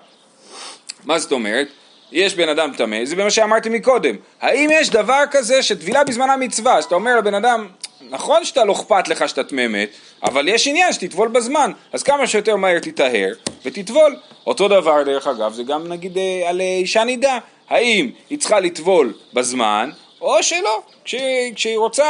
מה 1.04 1.18
זאת 1.18 1.32
אומרת? 1.32 1.68
יש 2.12 2.34
בן 2.34 2.48
אדם 2.48 2.72
טמא, 2.76 3.04
זה 3.04 3.16
מה 3.16 3.30
שאמרתי 3.30 3.68
מקודם. 3.68 4.16
האם 4.40 4.70
יש 4.72 4.90
דבר 4.90 5.22
כזה 5.30 5.62
שטבילה 5.62 6.04
בזמנה 6.04 6.36
מצווה? 6.36 6.78
אז 6.78 6.84
אתה 6.84 6.94
אומר 6.94 7.16
לבן 7.16 7.34
אדם, 7.34 7.68
נכון 8.08 8.44
שאתה 8.44 8.64
לא 8.64 8.72
אכפת 8.72 9.08
לך 9.08 9.28
שאתה 9.28 9.44
טמא 9.44 9.68
מת, 9.68 9.88
אבל 10.22 10.48
יש 10.48 10.66
עניין 10.66 10.92
שתטבול 10.92 11.28
בזמן, 11.28 11.72
אז 11.92 12.02
כמה 12.02 12.26
שיותר 12.26 12.56
מהר 12.56 12.78
תטהר 12.78 13.32
ותטבול. 13.64 14.16
אותו 14.46 14.68
דבר 14.68 15.02
דרך 15.02 15.26
אגב, 15.26 15.52
זה 15.52 15.62
גם 15.62 15.88
נגיד 15.88 16.18
אה, 16.18 16.48
על 16.48 16.60
אה, 16.60 16.66
אישה 16.66 17.04
נידה, 17.04 17.38
האם 17.68 18.10
היא 18.30 18.38
צריכה 18.38 18.60
לטבול 18.60 19.12
בזמן 19.32 19.90
או 20.20 20.42
שלא, 20.42 20.82
כש, 21.04 21.14
כשהיא 21.54 21.78
רוצה 21.78 22.04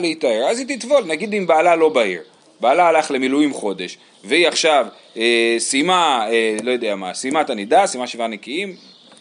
להיטהר 0.00 0.46
אז 0.50 0.58
היא 0.58 0.78
תטבול, 0.78 1.04
נגיד 1.04 1.34
אם 1.34 1.46
בעלה 1.46 1.76
לא 1.76 1.88
בעיר, 1.88 2.22
בעלה 2.60 2.88
הלך 2.88 3.10
למילואים 3.10 3.52
חודש 3.54 3.98
והיא 4.24 4.48
עכשיו 4.48 4.86
אה, 5.16 5.56
סיימה, 5.58 6.26
אה, 6.30 6.56
לא 6.62 6.70
יודע 6.70 6.96
מה, 6.96 7.14
סיימה 7.14 7.40
את 7.40 7.50
הנידה, 7.50 7.86
סיימה 7.86 8.06
שבעה 8.06 8.26
נקיים, 8.26 8.76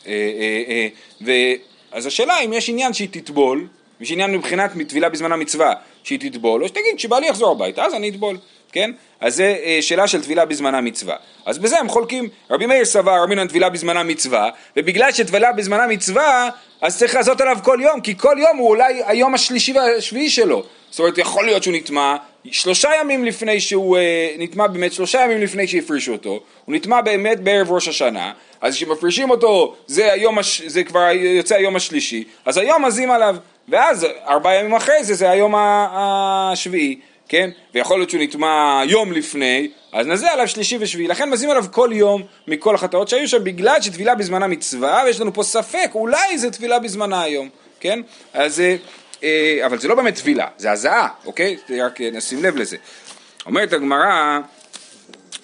אה, 0.08 0.12
אה, 0.12 0.88
אה. 1.28 1.54
אז 1.92 2.06
השאלה 2.06 2.40
אם 2.40 2.54
יש 2.54 2.70
עניין 2.70 2.94
שהיא 2.94 3.08
תטבול 3.12 3.68
יש 4.02 4.12
עניין 4.12 4.32
מבחינת 4.32 4.72
טבילה 4.88 5.10
בזמן 5.10 5.32
המצווה 5.32 5.74
שהיא 6.04 6.20
תטבול, 6.20 6.64
או 6.64 6.68
שתגיד 6.68 7.00
שבעלי 7.00 7.28
יחזור 7.28 7.52
הביתה, 7.52 7.86
אז 7.86 7.94
אני 7.94 8.10
אטבול. 8.10 8.38
כן? 8.74 8.92
אז 9.22 9.36
זה 9.36 9.58
אה, 9.64 9.78
שאלה 9.82 10.08
של 10.08 10.24
טבילה 10.24 10.46
בזמנה 10.46 10.82
מצווה. 10.82 11.16
אז 11.46 11.58
בזה 11.58 11.80
הם 11.80 11.90
חולקים, 11.90 12.30
רבי 12.50 12.66
מאיר 12.66 12.86
סבר, 12.86 13.24
רבי 13.24 13.36
נן 13.36 13.48
טבילה 13.48 13.70
בזמנה 13.70 14.04
מצווה, 14.04 14.50
ובגלל 14.78 15.12
שטבילה 15.12 15.52
בזמנה 15.52 15.88
מצווה, 15.88 16.50
אז 16.82 16.98
צריך 16.98 17.16
לעשות 17.16 17.42
עליו 17.42 17.58
כל 17.64 17.80
יום, 17.82 18.02
כי 18.02 18.18
כל 18.18 18.36
יום 18.40 18.58
הוא 18.58 18.70
אולי 18.70 19.02
היום 19.06 19.34
השלישי 19.34 19.74
והשביעי 19.74 20.30
שלו. 20.30 20.64
זאת 20.90 21.00
אומרת, 21.00 21.18
יכול 21.18 21.46
להיות 21.46 21.64
שהוא 21.64 21.76
נטמע 21.76 22.16
שלושה 22.52 22.90
ימים 23.02 23.26
לפני 23.26 23.60
שהוא 23.60 23.98
אה, 23.98 24.30
נטמע 24.38 24.68
באמת, 24.68 24.94
שלושה 24.94 25.22
ימים 25.22 25.42
לפני 25.42 25.68
שהפרישו 25.68 26.12
אותו, 26.12 26.40
הוא 26.66 26.76
נטמע 26.76 27.02
באמת 27.02 27.40
בערב 27.40 27.72
ראש 27.72 27.88
השנה, 27.88 28.32
אז 28.62 28.76
כשמפרישים 28.76 29.30
אותו 29.30 29.76
זה, 29.88 30.14
היום 30.14 30.40
הש... 30.40 30.62
זה 30.62 30.84
כבר 30.84 31.08
יוצא 31.12 31.56
היום 31.56 31.76
השלישי, 31.76 32.24
אז 32.46 32.58
היום 32.58 32.86
מזים 32.86 33.12
עליו, 33.12 33.36
ואז 33.70 34.08
ארבעה 34.28 34.56
ימים 34.56 34.74
אחרי 34.76 35.04
זה 35.04 35.14
זה 35.14 35.30
היום 35.30 35.56
השביעי. 35.58 37.00
כן? 37.30 37.50
ויכול 37.74 38.00
להיות 38.00 38.10
שהוא 38.10 38.24
נטמע 38.24 38.82
יום 38.86 39.12
לפני, 39.12 39.70
אז 39.92 40.08
נזה 40.08 40.32
עליו 40.32 40.48
שלישי 40.48 40.78
ושביעי. 40.80 41.08
לכן 41.08 41.30
מזים 41.30 41.50
עליו 41.50 41.66
כל 41.72 41.90
יום 41.94 42.24
מכל 42.48 42.76
החטאות 42.76 43.08
שהיו 43.08 43.28
שם, 43.28 43.44
בגלל 43.44 43.82
שטבילה 43.82 44.16
בזמנה 44.16 44.48
מצווה, 44.48 45.04
ויש 45.06 45.22
לנו 45.22 45.34
פה 45.34 45.44
ספק, 45.44 45.90
אולי 45.96 46.38
זה 46.38 46.52
טבילה 46.52 46.80
בזמנה 46.80 47.22
היום, 47.22 47.50
כן? 47.80 48.00
אז, 48.34 48.60
אה, 48.60 48.76
אה, 49.24 49.66
אבל 49.66 49.80
זה 49.80 49.88
לא 49.88 49.96
באמת 49.96 50.16
טבילה, 50.16 50.48
זה 50.58 50.72
הזעה, 50.72 51.08
אוקיי? 51.26 51.58
רק 51.84 52.02
אה, 52.02 52.10
נשים 52.14 52.44
לב 52.44 52.56
לזה. 52.56 52.78
אומרת 53.46 53.74
הגמרא, 53.74 54.40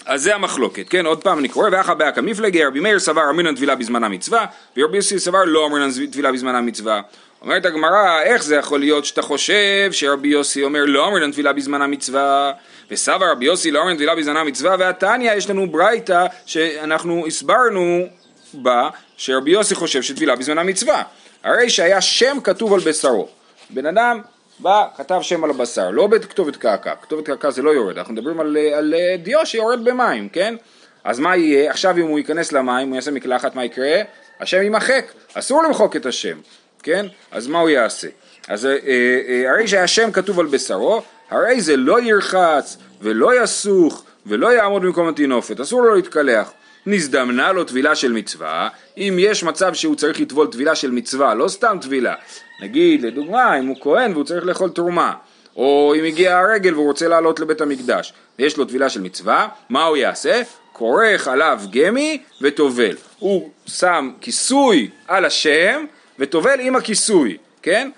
אז 0.10 0.24
זה 0.24 0.36
המחלוקת, 0.36 0.90
כן? 0.90 1.06
עוד 1.06 1.24
פעם 1.24 1.40
אני 1.40 1.50
קורא, 1.50 1.70
ואחא 1.72 1.94
באקא 1.94 2.22
מפלגי, 2.22 2.66
רבי 2.66 2.80
מאיר 2.80 3.00
סבר 3.00 3.30
אמרינן 3.30 3.56
טבילה 3.56 3.76
בזמנה 3.76 4.10
מצווה, 4.10 4.46
ורבי 4.78 4.98
יוסי 4.98 5.20
סבר 5.20 5.44
לא 5.46 5.66
אמרינן 5.66 5.90
טבילה 6.12 6.32
בזמנה 6.32 6.62
מצווה. 6.62 7.02
אומרת 7.42 7.66
הגמרא, 7.66 8.22
איך 8.22 8.44
זה 8.44 8.56
יכול 8.56 8.80
להיות 8.80 9.06
שאתה 9.06 9.22
חושב 9.22 9.92
שרבי 9.92 10.28
יוסי 10.28 10.64
אומר 10.64 10.80
לא 10.86 11.08
אמרינן 11.08 11.32
טבילה 11.32 11.54
בזמן 11.54 11.82
המצווה 11.82 12.52
וסבא 12.92 13.32
רבי 13.32 13.46
יוסי 13.46 13.72
לא 13.72 13.82
אמרינן 13.82 13.98
טבילה 13.98 14.16
בזמן 14.16 14.38
המצווה 14.38 14.76
והתניא 14.80 15.34
יש 15.34 15.50
לנו 15.50 15.72
ברייתא 15.72 16.26
שאנחנו 16.46 17.28
הסברנו 17.28 18.08
בה 18.54 18.90
שרבי 19.18 19.52
יוסי 19.52 19.76
חושב 19.76 20.02
שטבילה 20.02 20.36
בזמן 20.36 20.58
המצווה 20.58 21.04
הרי 21.44 21.70
שהיה 21.70 22.02
שם 22.02 22.38
כתוב 22.44 22.74
על 22.74 22.80
בשרו 22.80 23.28
בן 23.70 23.86
אדם 23.86 24.22
בא, 24.60 24.86
כתב 24.98 25.20
שם 25.22 25.44
על 25.44 25.50
הבשר, 25.50 25.90
לא 25.92 26.08
בכתובת 26.08 26.56
קעקע, 26.56 26.96
כתובת 27.02 27.26
קעקע 27.26 27.52
זה 27.52 27.62
לא 27.62 27.70
יורד, 27.70 27.98
אנחנו 27.98 28.14
מדברים 28.14 28.40
על, 28.40 28.58
על 28.78 28.94
דיו 29.24 29.46
שיורד 29.46 29.86
במים, 29.86 30.30
כן? 30.30 30.56
אז 31.04 31.20
מה 31.20 31.36
יהיה? 31.36 31.72
עכשיו 31.72 31.98
אם 31.98 32.08
הוא 32.08 32.20
ייכנס 32.20 32.52
למים, 32.52 32.88
הוא 32.88 32.96
יעשה 32.96 33.12
מקלחת, 33.12 33.56
מה 33.56 33.66
יקרה? 33.66 34.02
השם 34.40 34.62
יימחק, 34.62 35.12
אסור 35.34 35.64
למחוק 35.64 35.96
את 35.96 36.06
השם. 36.06 36.38
כן? 36.84 37.06
אז 37.32 37.48
מה 37.48 37.60
הוא 37.60 37.70
יעשה? 37.70 38.08
אז 38.48 38.66
אה, 38.66 38.78
אה, 38.88 39.52
הרי 39.52 39.68
שהשם 39.68 40.12
כתוב 40.12 40.40
על 40.40 40.46
בשרו, 40.46 41.02
הרי 41.30 41.62
זה 41.62 41.78
לא 41.78 42.02
ירחץ 42.02 42.78
ולא 43.02 43.44
יסוך 43.44 44.04
ולא 44.26 44.54
יעמוד 44.54 44.82
במקום 44.82 45.08
הטינופת, 45.08 45.60
אסור 45.60 45.82
לו 45.82 45.96
להתקלח. 45.96 46.52
נזדמנה 46.86 47.52
לו 47.52 47.64
טבילה 47.64 47.96
של 47.96 48.12
מצווה, 48.12 48.70
אם 48.98 49.16
יש 49.20 49.44
מצב 49.44 49.74
שהוא 49.74 49.96
צריך 49.96 50.20
לטבול 50.20 50.48
טבילה 50.48 50.76
של 50.76 50.92
מצווה, 50.92 51.34
לא 51.34 51.48
סתם 51.48 51.78
טבילה, 51.82 52.16
נגיד 52.62 53.02
לדוגמה 53.02 53.60
אם 53.60 53.68
הוא 53.68 53.78
כהן 53.82 54.14
והוא 54.14 54.24
צריך 54.24 54.46
לאכול 54.46 54.70
תרומה, 54.70 55.14
או 55.56 55.94
אם 56.00 56.04
הגיע 56.04 56.38
הרגל 56.38 56.74
והוא 56.74 56.88
רוצה 56.88 57.08
לעלות 57.08 57.40
לבית 57.40 57.62
המקדש, 57.62 58.14
ויש 58.40 58.58
לו 58.58 58.66
טבילה 58.66 58.90
של 58.90 59.02
מצווה, 59.02 59.48
מה 59.70 59.84
הוא 59.86 59.98
יעשה? 59.98 60.42
כורך 60.74 61.28
עליו 61.28 61.62
גמי 61.72 62.22
וטובל. 62.42 62.96
הוא 63.20 63.50
שם 63.66 64.12
כיסוי 64.22 64.90
על 65.08 65.26
השם 65.26 65.86
וטובל 66.20 66.60
עם 66.60 66.76
הכיסוי, 66.76 67.38
כן? 67.62 67.90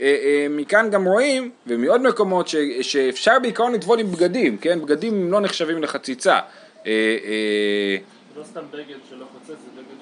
אה, 0.00 0.06
אה, 0.06 0.46
מכאן 0.50 0.90
גם 0.90 1.04
רואים, 1.04 1.50
ומעוד 1.66 2.02
מקומות, 2.02 2.48
ש, 2.48 2.56
שאפשר 2.82 3.38
בעיקרון 3.42 3.72
לטבול 3.72 4.00
עם 4.00 4.12
בגדים, 4.12 4.58
כן? 4.58 4.80
בגדים 4.80 5.32
לא 5.32 5.40
נחשבים 5.40 5.82
לחציצה. 5.82 6.38
אה, 6.86 6.92
לא 8.36 8.44
סתם 8.44 8.60
בגד 8.70 8.96
שלא 9.10 9.24
חוצץ, 9.32 9.48
זה 9.48 9.54
בגד. 9.76 9.99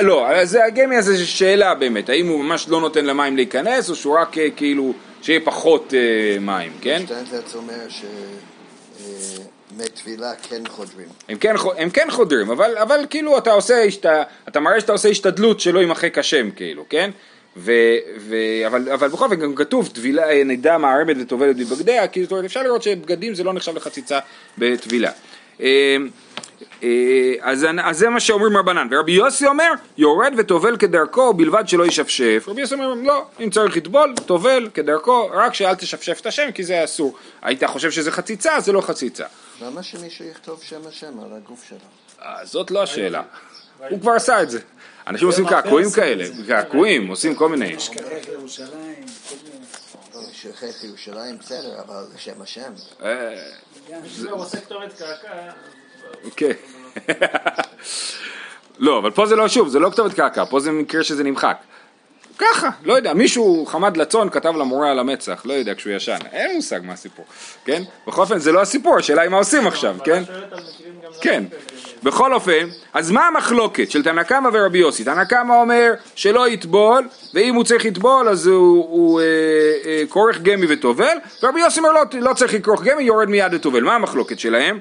לא, 0.00 0.44
זה 0.44 0.64
הגמי 0.64 0.96
הזה 0.96 1.16
זה 1.16 1.26
שאלה 1.26 1.74
באמת, 1.74 2.08
האם 2.08 2.28
הוא 2.28 2.44
ממש 2.44 2.68
לא 2.68 2.80
נותן 2.80 3.04
למים 3.04 3.36
להיכנס, 3.36 3.90
או 3.90 3.94
שהוא 3.94 4.18
רק 4.18 4.36
כאילו, 4.56 4.92
שיהיה 5.22 5.40
פחות 5.44 5.94
מים, 6.40 6.72
כן? 6.80 7.02
שטיינזרץ 7.06 7.54
אומר 7.54 7.88
ש... 7.88 8.04
מי 9.76 9.84
טבילה 9.84 10.32
כן 10.48 10.62
חודרים. 10.68 11.06
הם 11.28 11.38
כן, 11.38 11.54
הם 11.76 11.90
כן 11.90 12.10
חודרים, 12.10 12.50
אבל, 12.50 12.78
אבל 12.78 13.06
כאילו 13.10 13.38
אתה 13.38 13.52
עושה, 13.52 13.84
אתה, 14.00 14.22
אתה 14.48 14.60
מראה 14.60 14.80
שאתה 14.80 14.92
עושה 14.92 15.08
השתדלות 15.08 15.60
שלא 15.60 15.80
יימחק 15.80 16.18
השם, 16.18 16.50
כאילו, 16.50 16.84
כן? 16.88 17.10
ו, 17.56 17.72
ו, 18.18 18.36
אבל, 18.66 18.88
אבל 18.92 19.08
בכל 19.08 19.28
זאת 19.28 19.38
גם 19.38 19.54
כתוב 19.54 19.90
טבילה, 19.94 20.44
נדע 20.44 20.78
מערבת 20.78 21.16
וטובלת 21.20 21.56
בבגדיה, 21.56 22.02
אומרת 22.30 22.44
אפשר 22.44 22.62
לראות 22.62 22.82
שבגדים 22.82 23.34
זה 23.34 23.44
לא 23.44 23.52
נחשב 23.52 23.76
לחציצה 23.76 24.18
בטבילה. 24.58 25.10
אה, 26.82 26.88
אה, 26.88 27.50
אז, 27.50 27.66
אז 27.84 27.98
זה 27.98 28.08
מה 28.08 28.20
שאומרים 28.20 28.56
רבנן, 28.56 28.88
ורבי 28.90 29.12
יוסי 29.12 29.46
אומר 29.46 29.70
יורד 29.96 30.34
וטובל 30.38 30.76
כדרכו 30.76 31.34
בלבד 31.34 31.68
שלא 31.68 31.86
ישפשף, 31.86 32.44
רבי 32.48 32.60
יוסי 32.60 32.74
אומר 32.74 32.94
לא, 32.94 33.26
אם 33.40 33.50
צריך 33.50 33.76
לטבול, 33.76 34.14
טובל 34.26 34.68
כדרכו, 34.74 35.30
רק 35.32 35.54
שאל 35.54 35.74
תשפשף 35.74 36.20
את 36.20 36.26
השם 36.26 36.50
כי 36.54 36.64
זה 36.64 36.84
אסור, 36.84 37.16
היית 37.42 37.64
חושב 37.64 37.90
שזה 37.90 38.10
חציצה, 38.10 38.60
זה 38.60 38.72
לא 38.72 38.80
חציצה. 38.80 39.24
למה 39.62 39.82
שמישהו 39.82 40.24
יכתוב 40.24 40.62
שם 40.62 40.80
השם 40.88 41.20
על 41.20 41.36
הגוף 41.36 41.64
שלו? 41.68 41.78
אה, 42.22 42.44
זאת 42.44 42.70
לא 42.70 42.82
השאלה. 42.82 43.22
הוא 43.88 44.00
כבר 44.00 44.12
עשה 44.12 44.42
את 44.42 44.50
זה. 44.50 44.60
אנשים 45.06 45.28
עושים 45.28 45.48
קעקועים 45.48 45.90
כאלה, 45.90 46.24
קעקועים, 46.46 47.08
עושים 47.08 47.34
כל 47.34 47.48
מיני. 47.48 47.76
ירושלים, 48.32 49.04
שכחך 50.32 50.84
ירושלים 50.84 51.38
בסדר, 51.38 51.80
אבל 51.80 52.04
שם 52.16 52.42
השם. 52.42 52.72
כן. 56.36 56.52
לא, 58.78 58.98
אבל 58.98 59.10
פה 59.10 59.26
זה 59.26 59.36
לא, 59.36 59.48
שוב, 59.48 59.68
זה 59.68 59.78
לא 59.78 59.90
כתובת 59.90 60.14
קעקע, 60.14 60.44
פה 60.44 60.60
זה 60.60 60.72
מקרה 60.72 61.04
שזה 61.04 61.24
נמחק. 61.24 61.56
ככה, 62.38 62.68
לא 62.84 62.94
יודע, 62.94 63.14
מישהו 63.14 63.66
חמד 63.66 63.96
לצון 63.96 64.30
כתב 64.30 64.52
למורה 64.56 64.90
על 64.90 64.98
המצח, 64.98 65.42
לא 65.44 65.52
יודע 65.52 65.74
כשהוא 65.74 65.92
ישן, 65.92 66.16
אין 66.32 66.56
מושג 66.56 66.80
מה 66.84 66.92
הסיפור, 66.92 67.24
כן? 67.64 67.82
בכל 68.06 68.20
אופן 68.20 68.38
זה 68.38 68.52
לא 68.52 68.62
הסיפור, 68.62 68.98
השאלה 68.98 69.22
היא 69.22 69.30
מה 69.30 69.36
עושים 69.36 69.66
עכשיו, 69.66 69.96
כן? 70.04 70.22
כן, 71.20 71.44
בכל 72.02 72.34
אופן, 72.34 72.68
אז 72.92 73.10
מה 73.10 73.26
המחלוקת 73.26 73.90
של 73.90 74.02
תנא 74.02 74.22
קמא 74.22 74.48
ורבי 74.52 74.78
יוסי? 74.78 75.04
תנא 75.04 75.24
קמא 75.24 75.54
אומר 75.54 75.92
שלא 76.14 76.48
יטבול, 76.48 77.08
ואם 77.34 77.54
הוא 77.54 77.64
צריך 77.64 77.84
לטבול 77.84 78.28
אז 78.28 78.46
הוא, 78.46 78.86
הוא 78.90 79.20
אה, 79.20 79.24
אה, 79.84 80.02
כורך 80.08 80.42
גמי 80.42 80.66
וטובל, 80.68 81.16
ורבי 81.42 81.60
יוסי 81.60 81.80
אומר 81.80 81.92
לא, 81.92 82.00
לא 82.20 82.34
צריך 82.34 82.54
לכרוך 82.54 82.82
גמי, 82.82 83.02
יורד 83.02 83.28
מיד 83.28 83.54
לטובל, 83.54 83.84
מה 83.84 83.94
המחלוקת 83.94 84.38
שלהם? 84.38 84.78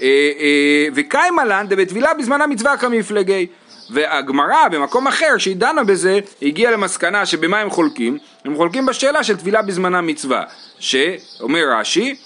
אה, 0.00 0.06
אה, 0.40 0.86
וקיימא 0.94 1.42
לן 1.42 1.66
דבטבילה 1.68 2.14
בזמן 2.14 2.40
המצווה 2.40 2.76
כמפלגי 2.76 3.46
והגמרא 3.90 4.68
במקום 4.68 5.06
אחר 5.06 5.38
שהיא 5.38 5.56
דנה 5.56 5.84
בזה 5.84 6.18
הגיעה 6.42 6.72
למסקנה 6.72 7.26
שבמה 7.26 7.58
הם 7.58 7.70
חולקים? 7.70 8.18
הם 8.44 8.56
חולקים 8.56 8.86
בשאלה 8.86 9.24
של 9.24 9.36
טבילה 9.36 9.62
בזמנה 9.62 10.00
מצווה 10.00 10.44
שאומר 10.78 11.60
רש"י 11.78 12.16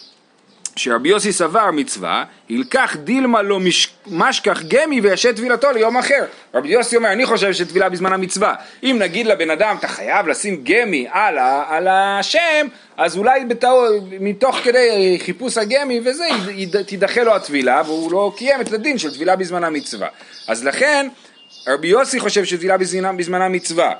שרבי 0.76 1.09
יוסי 1.09 1.33
סבר 1.33 1.71
מצווה, 1.71 2.25
ילקח 2.49 2.97
דילמה 3.04 3.42
לו 3.42 3.61
מש... 3.61 3.88
משכח 4.06 4.62
גמי 4.68 5.00
וישת 5.00 5.37
טבילתו 5.37 5.73
ליום 5.73 5.97
אחר. 5.97 6.25
רבי 6.54 6.68
יוסי 6.68 6.97
אומר, 6.97 7.12
אני 7.12 7.26
חושב 7.26 7.52
שטבילה 7.52 7.88
בזמן 7.88 8.12
המצווה. 8.12 8.54
אם 8.83 8.97
נגיד 8.99 9.26
לבן 9.26 9.50
אדם, 9.50 9.76
אתה 9.78 9.88
חייב 9.88 10.28
לשים 10.28 10.64
גמי 10.64 11.06
על, 11.11 11.38
ה... 11.38 11.64
על 11.68 11.88
השם, 11.88 12.66
אז 12.97 13.16
אולי 13.16 13.45
בתאו... 13.45 13.85
מתוך 14.21 14.56
כדי 14.56 15.18
חיפוש 15.25 15.59
הגמי 15.59 16.00
וזה, 16.04 16.25
תידחה 16.87 17.23
לו 17.23 17.35
הטבילה, 17.35 17.83
והוא 17.87 18.12
לא 18.12 18.33
קיים 18.37 18.61
את 18.61 18.73
הדין 18.73 18.99
של 18.99 19.14
טבילה 19.14 19.37
בזמן 19.37 19.64
המצווה. 19.64 20.09
אז 20.49 20.64
לכן, 20.64 21.09
רבי 21.68 21.88
יוסי 21.88 22.21
חושב 22.21 22.45
שטבילה 22.45 22.76
בזמנה 23.16 23.49
מצווה, 23.49 23.92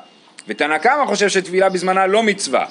ותנא 0.49 0.79
קמא 0.79 1.07
חושב 1.07 1.29
שטבילה 1.29 1.69
בזמנה 1.69 2.07
לא 2.07 2.23
מצווה. 2.23 2.67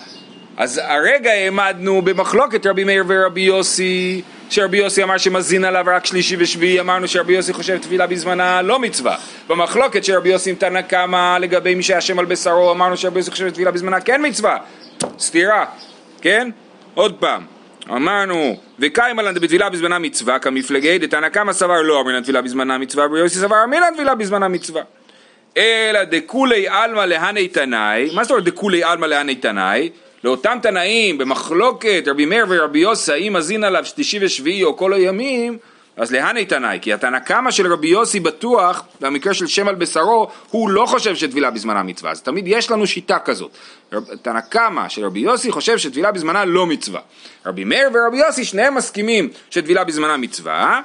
אז 0.58 0.82
הרגע 0.84 1.32
העמדנו 1.32 2.02
במחלוקת 2.02 2.66
רבי 2.66 2.84
מאיר 2.84 3.04
ורבי 3.08 3.42
יוסי, 3.42 4.22
שרבי 4.50 4.78
יוסי 4.78 5.04
אמר 5.04 5.18
שמזין 5.18 5.66
עליו 5.66 5.86
רק 5.88 6.06
שלישי 6.06 6.36
ושביעי, 6.40 6.80
אמרנו 6.80 7.08
שרבי 7.08 7.34
יוסי 7.34 7.54
חושב 7.54 7.78
טבילה 7.78 8.08
בזמנה 8.08 8.62
לא 8.62 8.80
מצווה. 8.80 9.18
במחלוקת 9.50 10.04
שרבי 10.04 10.30
יוסי 10.30 10.50
עם 10.50 10.56
תנא 10.56 10.82
קמא 10.82 11.38
לגבי 11.38 11.76
מי 11.76 11.84
שהשם 11.84 12.20
על 12.20 12.26
בשרו, 12.26 12.72
אמרנו 12.72 12.98
שרבי 12.98 13.20
יוסי 13.20 13.32
חושב 13.32 13.50
טבילה 13.50 13.72
בזמנה 13.72 14.02
כן 14.02 14.26
מצווה. 14.26 14.58
סתירה, 15.20 15.66
כן? 16.22 16.50
עוד 16.94 17.14
פעם. 17.20 17.46
אמרנו, 17.90 18.58
וקיימה 18.80 19.22
לן 19.22 19.34
דבטבילה 19.34 19.70
בזמנה 19.70 20.00
מצווה 20.00 20.40
כמפלגי, 20.40 20.98
דתנא 20.98 21.30
קמא 21.30 21.54
סבר 21.54 21.82
לא 21.82 22.02
אמרינן 22.02 22.24
טבילה 22.24 22.42
בזמנה 22.42 22.78
מצווה, 22.78 23.06
ורבי 23.06 23.20
יוסי 23.20 23.40
סבר 23.40 23.64
אמרינן 23.64 23.94
טבילה 23.96 24.16
בזמנה 24.16 24.48
מצווה. 24.48 24.82
אלא 25.58 26.04
דכולי 26.04 26.68
עלמא 26.68 27.02
להני 27.02 27.48
תנאי, 27.48 28.10
מה 28.14 28.24
זאת 28.24 28.32
אומרת 28.32 28.44
דכולי 28.44 28.84
עלמא 28.84 29.06
להני 29.06 29.36
תנאי? 29.36 29.90
לאותם 30.26 30.58
תנאים 30.62 31.18
במחלוקת 31.18 32.04
רבי 32.08 32.26
מאיר 32.26 32.46
ורבי 32.50 32.80
יוסי 32.80 33.12
האם 33.12 33.34
מזין 33.34 33.64
עליו 33.64 33.86
שלישי 33.86 34.20
ושביעי 34.22 34.64
או 34.64 34.78
כל 34.78 34.94
הימים 34.94 35.58
אז 35.98 36.12
להני 36.12 36.46
תנאי, 36.46 36.80
כי 36.82 36.94
התנא 36.94 37.20
קמא 37.20 37.52
של 37.52 37.74
רבי 37.74 37.88
יוסי 37.88 38.20
בטוח, 38.20 38.84
במקרה 39.02 39.34
של 39.34 39.48
שם 39.48 39.68
על 39.68 39.76
בשרו, 39.76 40.28
הוא 40.52 40.70
לא 40.70 40.86
חושב 40.86 41.16
שטבילה 41.16 41.52
בזמנה 41.52 41.84
מצווה. 41.84 42.12
אז 42.12 42.22
תמיד 42.22 42.48
יש 42.48 42.72
לנו 42.72 42.88
שיטה 42.88 43.20
כזאת. 43.20 43.52
תנא 44.22 44.40
קמא 44.42 44.90
של 44.90 45.06
רבי 45.06 45.20
יוסי 45.20 45.52
חושב 45.52 45.78
שטבילה 45.78 46.12
בזמנה 46.12 46.46
לא 46.46 46.66
מצווה. 46.66 47.02
רבי 47.46 47.64
מאיר 47.64 47.90
ורבי 47.94 48.18
יוסי 48.18 48.46
שניהם 48.46 48.76
מסכימים 48.76 49.30
שטבילה 49.50 49.84
בזמנה 49.84 50.18
מצווה. 50.18 50.82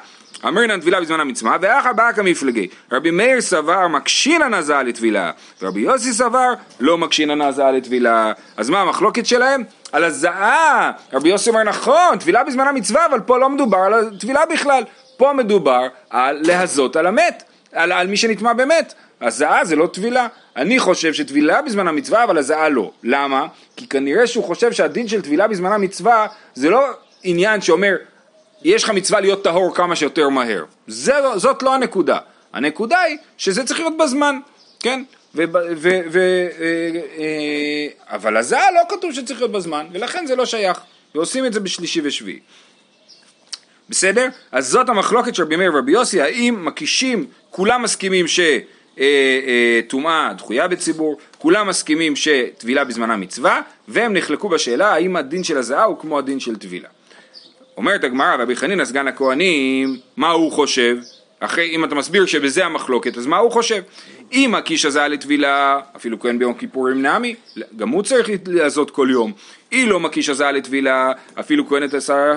אמרינן 0.49 0.81
טבילה 0.81 1.01
בזמן 1.01 1.21
המצווה, 1.21 1.57
ואחא 1.61 1.93
באקא 1.93 2.23
כמפלגי. 2.23 2.69
רבי 2.93 3.11
מאיר 3.11 3.41
סבר 3.41 3.89
מקשין 3.89 4.43
הנזה 4.43 4.75
לטבילה, 4.75 5.31
ורבי 5.63 5.81
יוסי 5.81 6.13
סבר 6.13 6.53
לא 6.81 6.99
מקשין 6.99 7.31
הנזה 7.31 7.65
לטבילה. 7.65 8.33
אז 8.57 8.71
מה 8.71 8.81
המחלוקת 8.81 9.27
שלהם? 9.27 9.65
על 9.93 10.05
הזעה. 10.05 10.93
רבי 11.13 11.29
יוסי 11.29 11.51
אומר 11.51 11.63
נכון, 11.63 12.19
טבילה 12.21 12.45
בזמן 12.45 12.67
המצווה, 12.67 13.07
אבל 13.07 13.21
פה 13.21 13.39
לא 13.39 13.49
מדובר 13.49 13.79
על 13.79 14.11
טבילה 14.21 14.47
בכלל. 14.47 14.85
פה 15.17 15.33
מדובר 15.33 15.87
על 16.11 16.41
להזות 16.43 16.97
על 16.97 17.07
המת, 17.07 17.43
על, 17.73 17.93
על 17.93 18.07
מי 18.07 18.17
שנטמע 18.17 18.53
במת. 18.53 18.95
הזעה 19.21 19.65
זה 19.65 19.77
לא 19.77 19.87
טבילה. 19.87 20.27
אני 20.57 20.79
חושב 20.79 21.13
שטבילה 21.13 21.63
בזמן 21.63 21.89
המצווה, 21.89 22.25
אבל 22.25 22.39
הזעה 22.39 22.69
לא. 22.69 22.91
למה? 23.03 23.47
כי 23.77 23.87
כנראה 23.87 24.27
שהוא 24.27 24.45
חושב 24.45 24.73
שהדין 24.73 25.09
של 25.09 25.23
טבילה 25.23 25.49
בזמן 25.49 25.73
המצווה 25.73 26.27
זה 26.55 26.71
לא 26.71 26.87
עניין 27.23 27.61
שאומר 27.61 27.97
יש 28.65 28.85
לך 28.85 28.91
מצווה 28.91 29.21
להיות 29.21 29.45
טהור 29.45 29.75
כמה 29.75 29.97
שיותר 29.97 30.29
מהר. 30.29 30.65
זה, 30.87 31.13
זאת 31.37 31.63
לא 31.63 31.75
הנקודה. 31.75 32.19
הנקודה 32.53 33.01
היא 33.01 33.17
שזה 33.39 33.65
צריך 33.65 33.81
להיות 33.81 33.97
בזמן, 33.97 34.39
כן? 34.81 35.03
ו, 35.35 35.43
ו, 35.77 36.01
ו, 36.11 36.19
אה, 36.61 37.01
אה, 37.19 38.17
אבל 38.17 38.37
הזעה 38.37 38.73
לא 38.73 38.97
כתוב 38.97 39.13
שצריך 39.13 39.41
להיות 39.41 39.53
בזמן, 39.53 39.87
ולכן 39.93 40.27
זה 40.27 40.37
לא 40.37 40.47
שייך, 40.47 40.81
ועושים 41.15 41.47
את 41.47 41.53
זה 41.53 41.61
בשלישי 41.61 42.01
ושביעי. 42.05 42.39
בסדר? 43.89 44.29
אז 44.53 44.69
זאת 44.69 44.89
המחלוקת 44.89 45.35
של 45.35 45.43
רבי 45.43 45.57
מאיר 45.57 45.75
ורבי 45.75 45.93
יוסי, 45.93 46.21
האם 46.21 46.65
מקישים, 46.65 47.27
כולם 47.51 47.83
מסכימים 47.83 48.27
שטומאה 48.29 50.29
אה, 50.29 50.35
דחויה 50.35 50.69
בציבור, 50.69 51.19
כולם 51.39 51.69
מסכימים 51.69 52.17
שטבילה 52.17 52.85
בזמנה 52.85 53.17
מצווה, 53.17 53.61
והם 53.89 54.13
נחלקו 54.13 54.49
בשאלה 54.49 54.95
האם 54.95 55.17
הדין 55.17 55.45
של 55.45 55.59
הזעה 55.59 55.85
הוא 55.85 55.99
כמו 55.99 56.19
הדין 56.19 56.41
של 56.41 56.57
טבילה. 56.57 56.89
אומרת 57.81 58.05
הגמרא, 58.05 58.35
רבי 58.35 58.57
חנינא 58.57 58.85
סגן 58.85 59.09
הכהנים, 59.09 59.97
מה 60.17 60.31
הוא 60.31 60.53
חושב? 60.53 60.97
אחרי, 61.41 61.71
אם 61.71 61.85
אתה 61.85 61.95
מסביר 61.95 62.27
שבזה 62.27 62.67
המחלוקת, 62.67 63.19
אז 63.19 63.27
מה 63.27 63.39
הוא 63.39 63.53
חושב? 63.53 63.83
אם 64.33 64.55
הקיש 64.55 64.85
הזה 64.85 65.09
לטבילה, 65.09 65.81
אפילו 65.97 66.21
כהן 66.21 66.39
ביום 66.39 66.55
כיפורים 66.55 67.03
נעמי, 67.03 67.35
גם 67.77 67.89
הוא 67.89 68.03
צריך 68.03 68.29
לעשות 68.47 68.91
כל 68.91 69.09
יום. 69.11 69.33
אם 69.73 69.87
לא 69.89 70.01
מקיש 70.01 70.29
הזה 70.29 70.51
לטבילה, 70.51 71.13
אפילו 71.41 71.69
כהן 71.69 71.83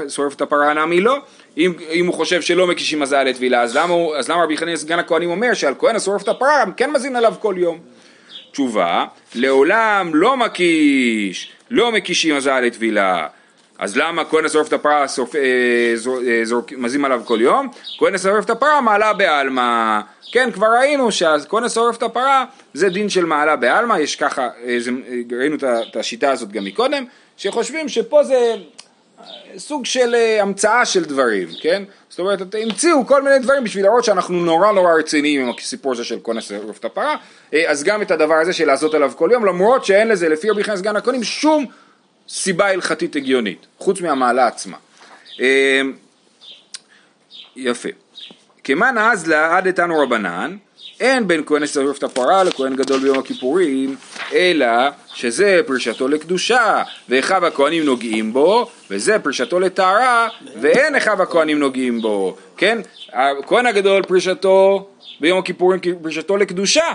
שורף 0.09 0.35
את 0.35 0.41
הפרה 0.41 0.73
נעמי 0.73 1.01
לא. 1.01 1.17
אם, 1.57 1.73
אם 1.91 2.05
הוא 2.05 2.13
חושב 2.13 2.41
שלא 2.41 2.67
מקישים 2.67 3.01
הזעה 3.01 3.23
לטבילה, 3.23 3.61
אז 3.61 3.77
למה, 3.77 3.93
אז 4.17 4.29
למה 4.29 4.43
רבי 4.43 4.57
חנינא 4.57 4.77
סגן 4.77 4.99
הכהנים 4.99 5.29
אומר 5.29 5.53
שעל 5.53 5.73
כהן 5.79 5.95
השורף 5.95 6.23
את 6.23 6.27
הפרה 6.27 6.63
כן 6.77 6.91
מזין 6.91 7.15
עליו 7.15 7.33
כל 7.39 7.55
יום? 7.57 7.79
תשובה, 8.51 9.05
לעולם 9.35 10.11
לא 10.13 10.37
מקיש, 10.37 11.51
לא 11.71 11.91
מקישים 11.91 12.35
הזעה 12.35 12.61
לטבילה. 12.61 13.27
אז 13.79 13.97
למה 13.97 14.25
כהן 14.25 14.45
השורף 14.45 14.67
את 14.67 14.73
הפרה 14.73 15.07
שורף, 15.07 15.35
אה, 15.35 15.91
זור, 15.95 16.19
אה, 16.27 16.77
מזים 16.77 17.05
עליו 17.05 17.21
כל 17.25 17.41
יום? 17.41 17.69
כהן 17.99 18.15
השורף 18.15 18.45
את 18.45 18.49
הפרה 18.49 18.81
מעלה 18.81 19.13
בעלמא. 19.13 19.99
כן, 20.33 20.51
כבר 20.51 20.67
ראינו 20.67 21.11
שכהן 21.11 21.63
השורף 21.63 21.97
את 21.97 22.03
הפרה 22.03 22.45
זה 22.73 22.89
דין 22.89 23.09
של 23.09 23.25
מעלה 23.25 23.55
בעלמא, 23.55 23.93
יש 23.99 24.15
ככה, 24.15 24.41
אה, 24.41 24.77
אה, 25.07 25.37
ראינו 25.37 25.55
את 25.55 25.95
השיטה 25.95 26.31
הזאת 26.31 26.51
גם 26.51 26.63
מקודם, 26.63 27.05
שחושבים 27.37 27.89
שפה 27.89 28.23
זה 28.23 28.55
אה, 29.19 29.25
סוג 29.57 29.85
של 29.85 30.15
המצאה 30.41 30.85
של 30.85 31.05
דברים, 31.05 31.47
כן? 31.61 31.83
זאת 32.09 32.19
אומרת, 32.19 32.41
המציאו 32.63 33.07
כל 33.07 33.21
מיני 33.21 33.39
דברים 33.39 33.63
בשביל 33.63 33.83
להראות 33.85 34.03
שאנחנו 34.03 34.45
נורא 34.45 34.71
נורא 34.71 34.93
רציניים 34.93 35.41
עם 35.41 35.53
הסיפור 35.59 35.91
הזה 35.91 36.03
של 36.03 36.19
כהן 36.23 36.37
השורף 36.37 36.77
את 36.79 36.85
הפרה, 36.85 37.15
אז 37.67 37.83
גם 37.83 38.01
את 38.01 38.11
הדבר 38.11 38.35
הזה 38.35 38.53
של 38.53 38.67
לעשות 38.67 38.93
עליו 38.93 39.11
כל 39.15 39.29
יום, 39.33 39.45
למרות 39.45 39.85
שאין 39.85 40.07
לזה 40.07 40.29
לפי 40.29 40.49
רבי 40.49 40.63
חנין 40.63 40.77
סגן 40.77 40.95
הכהנים 40.95 41.23
שום 41.23 41.65
סיבה 42.29 42.67
הלכתית 42.67 43.15
הגיונית, 43.15 43.65
חוץ 43.77 44.01
מהמעלה 44.01 44.47
עצמה. 44.47 44.77
אמ, 45.39 45.93
יפה. 47.55 47.89
כמאן 48.63 48.97
אז 48.97 49.27
לעד 49.27 49.65
איתנו 49.65 49.99
רבנן, 49.99 50.57
אין 50.99 51.27
בין 51.27 51.43
כהן 51.45 51.67
שרוף 51.67 51.97
את 51.97 52.03
הפרה 52.03 52.43
לכהן 52.43 52.75
גדול 52.75 52.99
ביום 52.99 53.19
הכיפורים, 53.19 53.95
אלא 54.33 54.67
שזה 55.13 55.61
פרישתו 55.65 56.07
לקדושה, 56.07 56.83
ואחיו 57.09 57.45
הכהנים 57.45 57.85
נוגעים 57.85 58.33
בו, 58.33 58.69
וזה 58.89 59.19
פרישתו 59.19 59.59
לטהרה, 59.59 60.27
ואין 60.61 60.95
אחיו 60.95 61.21
הכהנים 61.21 61.59
נוגעים 61.59 62.01
בו, 62.01 62.37
כן? 62.57 62.77
הכהן 63.13 63.65
הגדול 63.65 64.03
פרישתו 64.03 64.87
ביום 65.19 65.39
הכיפורים 65.39 65.79
פרישתו 66.01 66.37
לקדושה, 66.37 66.85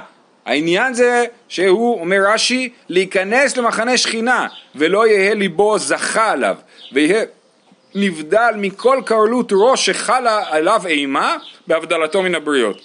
העניין 0.48 0.94
זה 0.94 1.24
שהוא, 1.48 2.00
אומר 2.00 2.20
רש"י, 2.26 2.72
להיכנס 2.88 3.56
למחנה 3.56 3.96
שכינה 3.96 4.46
ולא 4.74 5.06
יהא 5.08 5.34
ליבו 5.34 5.78
זכה 5.78 6.30
עליו 6.30 6.56
ויהא 6.92 7.24
נבדל 7.94 8.50
מכל 8.56 9.02
קרלות 9.04 9.52
ראש 9.52 9.86
שחלה 9.86 10.44
עליו 10.48 10.82
אימה 10.86 11.36
בהבדלתו 11.66 12.22
מן 12.22 12.34
הבריות. 12.34 12.80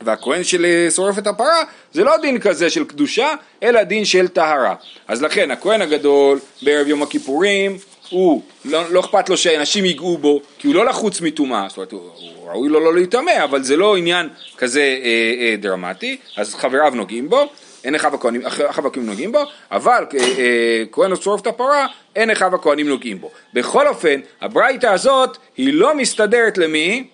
והכהן 0.00 0.44
של 0.44 0.86
שורף 0.90 1.18
את 1.18 1.26
הפרה 1.26 1.62
זה 1.92 2.04
לא 2.04 2.16
דין 2.16 2.38
כזה 2.38 2.70
של 2.70 2.84
קדושה 2.84 3.28
אלא 3.62 3.82
דין 3.82 4.04
של 4.04 4.28
טהרה. 4.28 4.74
אז 5.08 5.22
לכן 5.22 5.50
הכהן 5.50 5.82
הגדול 5.82 6.38
בערב 6.62 6.86
יום 6.86 7.02
הכיפורים 7.02 7.78
הוא, 8.10 8.42
לא, 8.64 8.92
לא 8.92 9.00
אכפת 9.00 9.28
לו 9.28 9.36
שאנשים 9.36 9.84
ייגעו 9.84 10.18
בו, 10.18 10.40
כי 10.58 10.66
הוא 10.66 10.74
לא 10.74 10.84
לחוץ 10.84 11.20
מטומאה, 11.20 11.66
זאת 11.68 11.76
אומרת, 11.76 11.92
הוא, 11.92 12.00
ראוי 12.46 12.68
לו 12.68 12.80
לא 12.80 12.94
להיטמא, 12.94 13.44
אבל 13.44 13.62
זה 13.62 13.76
לא 13.76 13.96
עניין 13.96 14.28
כזה 14.56 14.80
אה, 14.80 15.34
אה, 15.40 15.56
דרמטי, 15.56 16.16
אז 16.36 16.54
חבריו 16.54 16.92
נוגעים 16.94 17.28
בו, 17.28 17.48
אין 17.84 17.94
אחיו 17.94 18.14
הכהנים, 18.14 18.42
הכהנים 18.68 19.06
נוגעים 19.06 19.32
בו, 19.32 19.38
אבל 19.70 20.04
אה, 20.14 20.20
אה, 20.20 20.82
כהן 20.92 21.10
לא 21.10 21.16
שורף 21.16 21.40
את 21.40 21.46
הפרה, 21.46 21.86
אין 22.16 22.30
אחיו 22.30 22.54
הכהנים 22.54 22.88
נוגעים 22.88 23.20
בו. 23.20 23.30
בכל 23.54 23.88
אופן, 23.88 24.20
הברייתא 24.40 24.86
הזאת 24.86 25.36
היא 25.56 25.74
לא 25.74 25.94
מסתדרת 25.94 26.58
למי? 26.58 27.04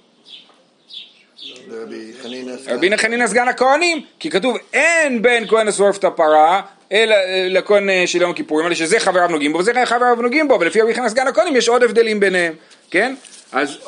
רבי 2.68 2.98
חנינא 2.98 3.26
סגן 3.26 3.48
הכהנים, 3.48 4.00
כי 4.18 4.30
כתוב 4.30 4.56
אין 4.72 5.22
בין 5.22 5.46
כהן 5.48 5.68
השורף 5.68 5.98
את 5.98 6.04
הפרה 6.04 6.62
אלא 6.92 7.16
לכהן 7.48 7.90
אה, 7.90 8.06
של 8.06 8.20
יום 8.20 8.30
הכיפורים, 8.30 8.66
אלא 8.66 8.74
שזה 8.74 9.00
חבריו 9.00 9.28
נוגעים 9.28 9.52
בו 9.52 9.58
וזה 9.58 9.72
חבריו 9.84 10.16
נוגעים 10.22 10.48
בו, 10.48 10.58
ולפי 10.60 10.80
רבי 10.80 10.94
חנינא 10.94 11.08
סגן 11.08 11.26
הכהנים 11.26 11.56
יש 11.56 11.68
עוד 11.68 11.82
הבדלים 11.82 12.20
ביניהם, 12.20 12.54
כן? 12.90 13.14
אז 13.52 13.78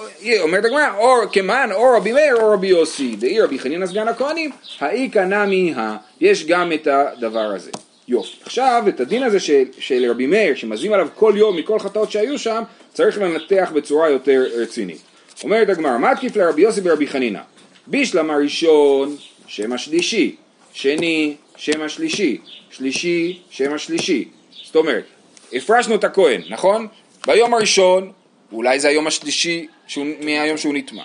אומרת 0.40 0.64
הגמרא, 0.64 0.94
או 0.98 1.14
כמאן 1.32 1.68
או 1.72 1.96
רבי 1.96 2.12
מאיר 2.12 2.36
או 2.36 2.52
רבי 2.52 2.66
יוסי, 2.66 3.16
דאי 3.16 3.40
רבי 3.40 3.58
חנינא 3.58 3.86
סגן 3.86 4.08
הכהנים, 4.08 4.50
האי 4.80 5.08
קנמי 5.08 5.74
הא, 5.76 5.96
יש 6.20 6.46
גם 6.46 6.72
את 6.72 6.86
הדבר 6.90 7.40
הזה. 7.54 7.70
יופי. 8.08 8.36
עכשיו 8.42 8.84
את 8.88 9.00
הדין 9.00 9.22
הזה 9.22 9.40
של, 9.40 9.62
של 9.78 10.10
רבי 10.10 10.26
מאיר, 10.26 10.54
שמזים 10.54 10.92
עליו 10.92 11.08
כל 11.14 11.32
יום 11.36 11.56
מכל 11.56 11.78
חטאות 11.78 12.10
שהיו 12.10 12.38
שם, 12.38 12.62
צריך 12.92 13.18
לנתח 13.18 13.70
בצורה 13.74 14.10
יותר 14.10 14.46
רצינית. 14.56 14.98
אומרת 15.44 15.68
הגמרא, 15.68 15.98
מה 15.98 16.16
תקיף 16.16 16.36
לרבי 16.36 16.62
יוסי 16.62 16.80
ורבי 16.84 17.06
חנינא? 17.06 17.40
בישלם 17.86 18.30
הראשון, 18.30 19.16
שם 19.46 19.72
השלישי, 19.72 20.36
שני, 20.72 21.34
שם 21.56 21.82
השלישי, 21.82 22.38
שלישי, 22.70 23.40
שם 23.50 23.74
השלישי. 23.74 24.28
זאת 24.64 24.76
אומרת, 24.76 25.04
הפרשנו 25.52 25.94
את 25.94 26.04
הכהן, 26.04 26.42
נכון? 26.48 26.86
ביום 27.26 27.54
הראשון, 27.54 28.12
אולי 28.52 28.80
זה 28.80 28.88
היום 28.88 29.06
השלישי 29.06 29.66
שהוא, 29.86 30.06
מהיום 30.20 30.56
שהוא 30.56 30.74
נטמע. 30.74 31.02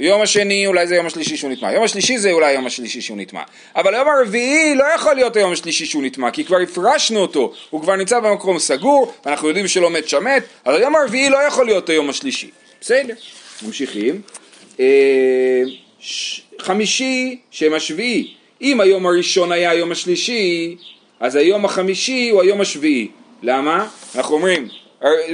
יום 0.00 0.22
השני 0.22 0.66
אולי 0.66 0.86
זה 0.86 0.94
היום 0.94 1.06
השלישי 1.06 1.36
שהוא 1.36 1.50
נטמע, 1.50 1.72
יום 1.72 1.84
השלישי 1.84 2.18
זה 2.18 2.32
אולי 2.32 2.46
היום 2.46 2.66
השלישי 2.66 3.00
שהוא 3.00 3.18
נטמע, 3.18 3.42
אבל 3.76 3.94
היום 3.94 4.08
הרביעי 4.08 4.74
לא 4.74 4.84
יכול 4.94 5.14
להיות 5.14 5.36
היום 5.36 5.52
השלישי 5.52 5.86
שהוא 5.86 6.02
נטמע, 6.02 6.30
כי 6.30 6.44
כבר 6.44 6.56
הפרשנו 6.56 7.20
אותו, 7.20 7.52
הוא 7.70 7.80
כבר 7.82 7.96
נמצא 7.96 8.20
במקום 8.20 8.58
סגור, 8.58 9.12
ואנחנו 9.24 9.48
יודעים 9.48 9.68
שלא 9.68 9.90
מת 9.90 10.08
שם 10.08 10.24
מת, 10.24 10.44
אבל 10.66 10.76
היום 10.76 10.96
הרביעי 10.96 11.30
לא 11.30 11.36
יכול 11.36 11.66
להיות 11.66 11.88
היום 11.88 12.10
השלישי, 12.10 12.50
בסדר, 12.80 13.14
ממשיכים. 13.62 14.20
אה, 14.80 15.62
חמישי 16.58 17.38
שם 17.50 17.74
השביעי, 17.74 18.34
אם 18.62 18.80
היום 18.80 19.06
הראשון 19.06 19.52
היה 19.52 19.70
היום 19.70 19.92
השלישי, 19.92 20.76
אז 21.20 21.36
היום 21.36 21.64
החמישי 21.64 22.28
הוא 22.30 22.42
היום 22.42 22.60
השביעי. 22.60 23.08
למה? 23.42 23.86
אנחנו 24.14 24.34
אומרים, 24.34 24.68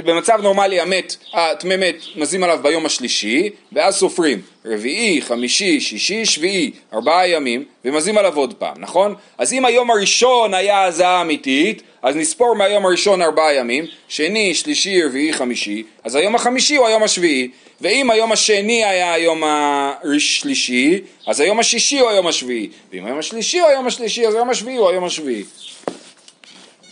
במצב 0.05 0.39
נורמלי 0.41 0.79
המת, 0.79 1.17
הטמא 1.33 1.77
מת, 1.77 1.95
מזים 2.15 2.43
עליו 2.43 2.59
ביום 2.61 2.85
השלישי, 2.85 3.49
ואז 3.71 3.95
סופרים 3.95 4.41
רביעי, 4.65 5.21
חמישי, 5.21 5.79
שישי, 5.79 6.25
שביעי, 6.25 6.71
ארבעה 6.93 7.27
ימים, 7.27 7.63
ומזים 7.85 8.17
עליו 8.17 8.37
עוד 8.37 8.53
פעם, 8.53 8.75
נכון? 8.77 9.15
אז 9.37 9.53
אם 9.53 9.65
היום 9.65 9.91
הראשון 9.91 10.53
היה 10.53 10.83
הזעה 10.83 11.21
אמיתית, 11.21 11.81
אז 12.01 12.15
נספור 12.15 12.55
מהיום 12.55 12.85
הראשון 12.85 13.21
ארבעה 13.21 13.53
ימים, 13.53 13.85
שני, 14.07 14.53
שלישי, 14.53 15.03
רביעי, 15.03 15.33
חמישי, 15.33 15.83
אז 16.03 16.15
היום 16.15 16.35
החמישי 16.35 16.75
הוא 16.75 16.87
היום 16.87 17.03
השביעי, 17.03 17.49
ואם 17.81 18.09
היום 18.09 18.31
השני 18.31 18.85
היה 18.85 19.13
היום 19.13 19.43
השלישי, 19.45 21.01
אז 21.27 21.39
היום 21.39 21.59
השישי 21.59 21.99
הוא 21.99 22.09
היום 22.09 22.27
השביעי, 22.27 22.69
ואם 22.93 23.05
היום 23.05 23.19
השלישי 23.19 23.59
הוא 23.59 23.67
היום 23.67 23.87
השלישי, 23.87 24.27
אז 24.27 24.35
היום 24.35 24.49
השביעי 24.49 24.77
הוא 24.77 24.89
היום 24.89 25.03
השביעי. 25.03 25.43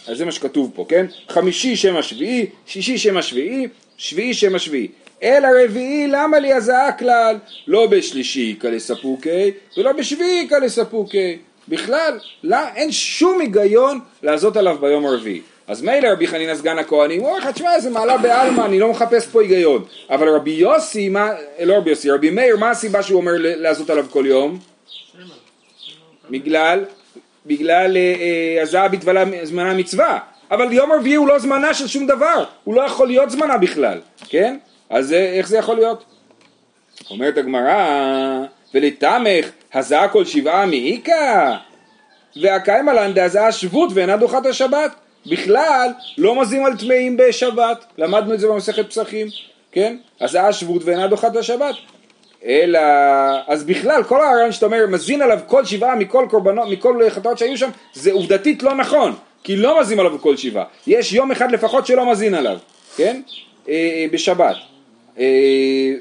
אז 0.07 0.17
זה 0.17 0.25
מה 0.25 0.31
שכתוב 0.31 0.71
פה, 0.75 0.85
כן? 0.89 1.05
חמישי 1.29 1.75
שם 1.75 1.95
השביעי, 1.95 2.45
שישי 2.67 2.97
שם 2.97 3.17
השביעי, 3.17 3.67
שביעי 3.97 4.33
שם 4.33 4.55
השביעי. 4.55 4.87
אלא 5.23 5.47
רביעי 5.63 6.07
למה 6.07 6.39
לי 6.39 6.53
הזעה 6.53 6.91
כלל? 6.91 7.37
לא 7.67 7.87
בשלישי 7.87 8.55
איכא 8.55 8.67
לספוקי 8.67 9.51
ולא 9.77 9.91
בשביעי 9.91 10.41
איכא 10.41 10.55
לספוקי. 10.55 11.37
בכלל, 11.67 12.19
לא, 12.43 12.57
אין 12.75 12.91
שום 12.91 13.41
היגיון 13.41 13.99
לעשות 14.23 14.57
עליו 14.57 14.77
ביום 14.81 15.05
הרביעי. 15.05 15.41
אז 15.67 15.81
מילא 15.81 16.07
רבי 16.07 16.27
חנינא 16.27 16.55
סגן 16.55 16.77
הכהנים, 16.77 17.21
הוא 17.21 17.27
אומר 17.29 17.39
לך, 17.39 17.47
תשמע, 17.47 17.79
זה 17.79 17.89
מעלה 17.89 18.17
בעלמא, 18.17 18.61
אני 18.61 18.79
לא 18.79 18.89
מחפש 18.89 19.27
פה 19.27 19.41
היגיון. 19.41 19.85
אבל 20.09 20.29
רבי 20.29 20.51
יוסי, 20.51 21.09
מה, 21.09 21.29
לא 21.63 21.73
רבי 21.73 21.89
יוסי, 21.89 22.11
רבי 22.11 22.29
מאיר, 22.29 22.57
מה 22.57 22.69
הסיבה 22.69 23.03
שהוא 23.03 23.17
אומר 23.21 23.31
ל- 23.31 23.61
לעשות 23.61 23.89
עליו 23.89 24.05
כל 24.09 24.23
יום? 24.27 24.59
בגלל, 26.29 26.85
בגלל 27.45 27.97
אה, 27.97 28.81
אה, 28.81 28.87
בתבלה 28.87 29.23
זמנה 29.43 29.73
מצווה. 29.73 30.19
אבל 30.51 30.73
יום 30.73 30.91
רביעי 30.91 31.15
הוא 31.15 31.27
לא 31.27 31.39
זמנה 31.39 31.73
של 31.73 31.87
שום 31.87 32.07
דבר, 32.07 32.43
הוא 32.63 32.75
לא 32.75 32.81
יכול 32.81 33.07
להיות 33.07 33.29
זמנה 33.29 33.57
בכלל, 33.57 33.99
כן? 34.29 34.57
אז 34.89 35.13
אה, 35.13 35.33
איך 35.33 35.47
זה 35.47 35.57
יכול 35.57 35.75
להיות? 35.75 36.03
אומרת 37.09 37.37
הגמרא, 37.37 38.39
ולתמך 38.73 39.45
הזעה 39.75 40.07
כל 40.07 40.25
שבעה 40.25 40.65
מאיכא, 40.65 41.55
והקיימא 42.41 42.91
לן 42.91 43.13
דהזעה 43.13 43.51
שבות 43.51 43.89
ואינה 43.93 44.17
דוחת 44.17 44.45
השבת. 44.45 44.95
בכלל 45.25 45.89
לא 46.17 46.41
מזים 46.41 46.65
על 46.65 46.77
טמאים 46.77 47.17
בשבת, 47.17 47.85
למדנו 47.97 48.33
את 48.33 48.39
זה 48.39 48.47
במסכת 48.47 48.89
פסחים, 48.89 49.27
כן? 49.71 49.97
הזעה 50.21 50.53
שבות 50.53 50.81
ואינה 50.85 51.07
דוחת 51.07 51.35
השבת. 51.35 51.75
אלא, 52.45 52.79
אז 53.47 53.63
בכלל 53.63 54.03
כל 54.03 54.21
הרעיון 54.21 54.51
שאתה 54.51 54.65
אומר 54.65 54.87
מזין 54.87 55.21
עליו 55.21 55.39
כל 55.47 55.65
שבעה 55.65 55.95
מכל 55.95 56.25
קורבנות, 56.29 56.69
מכל 56.69 57.09
חטאות 57.09 57.37
שהיו 57.37 57.57
שם, 57.57 57.69
זה 57.93 58.11
עובדתית 58.11 58.63
לא 58.63 58.75
נכון, 58.75 59.15
כי 59.43 59.55
לא 59.55 59.79
מזין 59.81 59.99
עליו 59.99 60.21
כל 60.21 60.37
שבעה, 60.37 60.63
יש 60.87 61.13
יום 61.13 61.31
אחד 61.31 61.51
לפחות 61.51 61.85
שלא 61.85 62.11
מזין 62.11 62.33
עליו, 62.33 62.57
כן? 62.97 63.21
אה, 63.69 63.73
אה, 63.73 64.05
בשבת. 64.11 64.55
אה, 65.19 65.93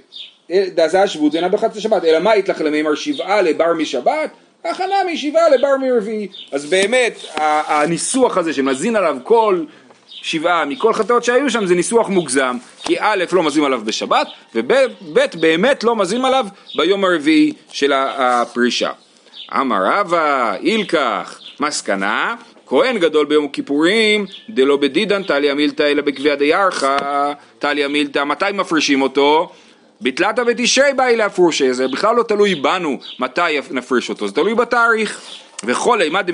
דזה 0.74 1.06
שבות 1.06 1.32
זה 1.32 1.38
אינה 1.38 1.48
דוחת 1.48 1.76
השבת, 1.76 2.04
אלא 2.04 2.18
מה 2.18 2.36
יתלך 2.36 2.60
למימר 2.60 2.94
שבעה 2.94 3.42
לבר 3.42 3.72
משבת? 3.74 4.30
הכנה 4.64 4.94
משבעה 5.12 5.48
לבר 5.48 5.76
מרביעי. 5.80 6.28
אז 6.52 6.66
באמת 6.66 7.24
הניסוח 7.36 8.38
הזה 8.38 8.52
שמזין 8.52 8.96
עליו 8.96 9.16
כל 9.22 9.64
שבעה 10.08 10.64
מכל 10.64 10.92
חטאות 10.92 11.24
שהיו 11.24 11.50
שם 11.50 11.66
זה 11.66 11.74
ניסוח 11.74 12.08
מוגזם, 12.08 12.56
כי 12.82 12.96
א' 12.98 13.24
לא 13.32 13.42
מזים 13.42 13.64
עליו 13.64 13.80
בשבת, 13.84 14.26
וב' 14.54 14.72
באמת 15.40 15.84
לא 15.84 15.96
מזים 15.96 16.24
עליו 16.24 16.46
ביום 16.76 17.04
הרביעי 17.04 17.52
של 17.72 17.92
הפרישה. 17.96 18.90
אמר 19.56 19.84
רבא, 19.84 20.54
אילקח, 20.60 21.40
מסקנה, 21.60 22.34
כהן 22.66 22.98
גדול 22.98 23.26
ביום 23.26 23.44
הכיפורים, 23.44 24.26
דלא 24.48 24.76
בדידן 24.76 25.22
טליה 25.22 25.54
מילתא 25.54 25.82
אלא 25.82 26.02
בקביע 26.02 26.34
דיארחא, 26.34 26.96
טליה 27.58 27.88
מילתא, 27.88 28.24
מתי 28.24 28.44
מפרישים 28.54 29.02
אותו? 29.02 29.52
בתלתא 30.04 30.44
בתשרי 30.44 30.92
באי 30.96 31.16
להפרושי, 31.16 31.74
זה 31.74 31.88
בכלל 31.88 32.16
לא 32.16 32.22
תלוי 32.22 32.54
בנו 32.54 32.98
מתי 33.18 33.40
נפריש 33.70 34.10
אותו, 34.10 34.28
זה 34.28 34.34
תלוי 34.34 34.54
בתאריך. 34.54 35.20
וכל 35.66 36.02
אימת 36.02 36.26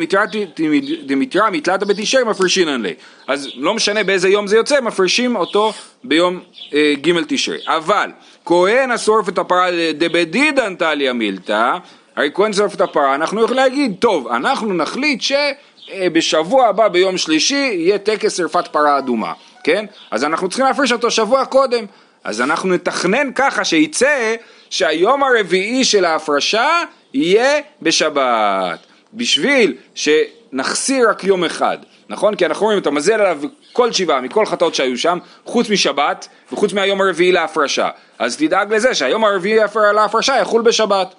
דמיתרא 1.06 1.50
מתלתא 1.50 1.85
בתשרי 1.85 2.24
מפרישינן 2.24 2.83
לי. 2.83 2.94
אז 3.26 3.48
לא 3.54 3.74
משנה 3.74 4.04
באיזה 4.04 4.28
יום 4.28 4.46
זה 4.46 4.56
יוצא, 4.56 4.80
מפרישים 4.80 5.37
אותו 5.37 5.72
ביום 6.04 6.40
אה, 6.74 6.92
ג' 7.00 7.20
תשרי. 7.28 7.59
אבל 7.66 8.11
כהן 8.44 8.90
השורף 8.90 9.28
את 9.28 9.38
הפרה 9.38 9.66
דבדידן 9.94 10.74
טליה 10.74 11.12
מילתא, 11.12 11.76
הרי 12.16 12.30
כהן 12.35 12.52
שורף 12.52 12.74
את 12.74 12.80
הפרה, 12.80 13.14
אנחנו 13.14 13.42
יכולים 13.42 13.62
להגיד, 13.62 13.96
טוב, 13.98 14.28
אנחנו 14.28 14.74
נחליט 14.74 15.20
שבשבוע 15.20 16.66
הבא 16.66 16.88
ביום 16.88 17.18
שלישי 17.18 17.70
יהיה 17.74 17.98
טקס 17.98 18.37
שרפת 18.37 18.68
פרה 18.68 18.98
אדומה, 18.98 19.33
כן? 19.64 19.85
אז 20.11 20.24
אנחנו 20.24 20.48
צריכים 20.48 20.66
להפריש 20.66 20.92
אותו 20.92 21.11
שבוע 21.11 21.44
קודם. 21.44 21.85
אז 22.24 22.40
אנחנו 22.40 22.68
נתכנן 22.68 23.33
ככה 23.35 23.64
שיצא 23.64 24.35
שהיום 24.70 25.22
הרביעי 25.22 25.85
של 25.85 26.04
ההפרשה 26.04 26.83
יהיה 27.14 27.61
בשבת. 27.83 28.78
בשביל 29.14 29.74
שנחסיר 29.94 31.09
רק 31.11 31.24
יום 31.24 31.44
אחד, 31.44 31.78
נכון? 32.09 32.35
כי 32.35 32.46
אנחנו 32.46 32.66
רואים, 32.66 32.78
אתה 32.78 32.90
מזל 32.90 33.12
עליו 33.12 33.38
כל 33.72 33.92
שבעה 33.92 34.20
מכל 34.20 34.46
חטאות 34.46 34.74
שהיו 34.74 34.98
שם, 34.98 35.18
חוץ 35.44 35.70
משבת 35.70 36.28
וחוץ 36.52 36.72
מהיום 36.72 37.00
הרביעי 37.00 37.33
להפרשה. 37.33 37.88
אז 38.18 38.37
תדאג 38.37 38.74
לזה 38.74 38.94
שהיום 38.94 39.24
הרביעי 39.24 39.59
להפרשה 39.94 40.37
יחול 40.38 40.62
בשבת. 40.62 41.14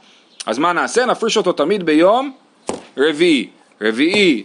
אז 0.46 0.58
מה 0.58 0.74
נעשה? 0.74 1.06
נפריש 1.06 1.38
אותו 1.38 1.52
תמיד 1.54 1.84
ביום 1.86 2.32
רביעי. 2.98 3.50
רביעי, 3.82 4.44